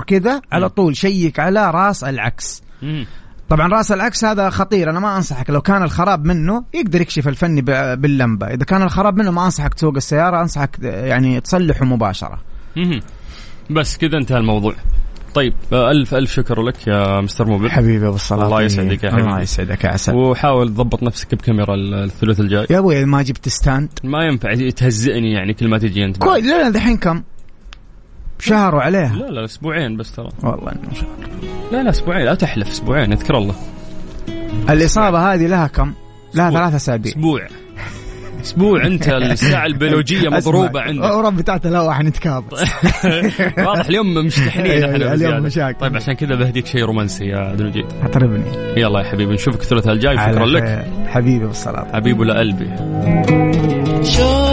كذا 0.08 0.42
على 0.52 0.70
طول 0.70 0.98
شيك 0.98 1.40
على 1.40 1.72
رأس 1.72 2.04
العكس. 2.04 2.64
مم. 2.82 3.06
طبعا 3.52 3.68
رأس 3.68 3.92
العكس 3.92 4.26
هذا 4.26 4.50
خطير. 4.50 4.90
أنا 4.90 5.00
ما 5.00 5.18
أنصحك. 5.18 5.50
لو 5.50 5.62
كان 5.62 5.84
الخراب 5.84 6.26
منه 6.26 6.64
يقدر 6.74 7.02
يكشف 7.02 7.28
الفني 7.28 7.62
ب- 7.62 8.02
باللمبة. 8.02 8.48
إذا 8.48 8.66
كان 8.66 8.82
الخراب 8.82 9.18
منه 9.18 9.32
ما 9.32 9.46
أنصحك 9.46 9.74
تسوق 9.74 9.96
السيارة 9.96 10.42
أنصحك 10.42 10.80
يعني 10.82 11.42
تصلحه 11.42 11.86
مباشرة. 11.86 12.40
بس 13.70 13.98
كذا 13.98 14.18
انتهى 14.18 14.38
الموضوع. 14.38 14.74
طيب 15.34 15.54
ألف 15.74 16.14
ألف 16.16 16.32
شكر 16.32 16.62
لك 16.62 16.88
يا 16.88 17.22
مستر 17.22 17.46
موبل 17.46 17.72
حبيبي 17.72 18.08
أبو 18.08 18.16
الصلاه 18.16 18.46
الله 18.46 18.62
يسعدك 18.62 19.04
يا 19.04 19.12
حبيبي. 19.12 19.28
الله 19.28 19.42
يسعدك 19.42 19.84
يا 19.84 19.90
عسل. 19.90 20.16
وحاول 20.16 20.70
تضبط 20.70 21.04
نفسك 21.04 21.36
بكاميرا 21.36 21.76
الثلث 21.76 22.40
الجاي. 22.40 22.68
يا 22.70 22.80
أبوي 22.80 23.06
ما 23.06 23.22
جبت 23.22 23.50
stand 23.50 23.90
ما 24.04 24.24
ينفع 24.24 24.70
تهزئني 24.70 25.32
يعني 25.32 25.54
كل 25.54 25.68
ما 25.68 25.78
تجي 25.78 26.06
أنت. 26.06 26.18
كويس. 26.18 26.46
لا 26.46 26.64
لا 26.64 26.70
دحين 26.70 26.98
كم؟ 26.98 27.24
شهر 28.42 28.76
وعليها 28.76 29.16
لا 29.16 29.26
لا 29.26 29.46
أسبوعين 29.46 29.98
بس 29.98 30.12
ترى. 30.12 30.30
والله 30.44 30.72
إنه 30.72 30.94
شهر. 30.94 31.08
لا 31.72 31.84
لا 31.84 31.90
أسبوعين 31.90 32.26
لا 32.26 32.36
تحلف 32.36 32.70
أسبوعين 32.70 33.12
اذكر 33.12 33.38
الله. 33.38 33.56
الإصابة 34.70 35.34
هذه 35.34 35.48
لها 35.48 35.68
كم؟ 35.68 35.94
لها 36.36 36.50
ثلاثة 36.52 36.76
أسابيع. 36.76 37.12
أسبوع. 37.12 37.48
أسبوع 38.42 38.86
أنت 38.86 39.08
الساعة 39.14 39.66
البيولوجية 39.66 40.30
مضروبة 40.30 40.82
عندك. 40.82 41.04
ورب 41.04 41.42
تعالى 41.42 41.70
لا 41.70 41.82
واحد 41.82 42.06
نتكابس 42.06 42.62
واضح 43.68 43.86
اليوم 43.86 44.14
مشتحنين 44.14 44.84
إحنا 44.84 45.14
اليوم. 45.14 45.44
مشاكل. 45.44 45.80
طيب 45.80 45.96
عشان 45.96 46.14
كذا 46.14 46.36
بهديك 46.36 46.66
شيء 46.66 46.86
رومانسي 46.86 47.26
يا 47.26 47.38
عبد 47.38 47.62
المجيد. 47.62 47.86
اطربني 48.04 48.44
يلا 48.78 49.00
يا 49.00 49.12
حبيبي 49.12 49.34
نشوفك 49.34 49.62
الثلاثاء 49.62 49.94
الجاي. 49.94 50.18
شكرا 50.18 50.46
لك. 50.46 50.88
حبيبي 51.08 51.46
بالصلاه 51.46 51.88
حبيب 51.94 52.20
ولا 52.20 52.40
قلبي. 52.40 52.70
شوق 54.04 54.51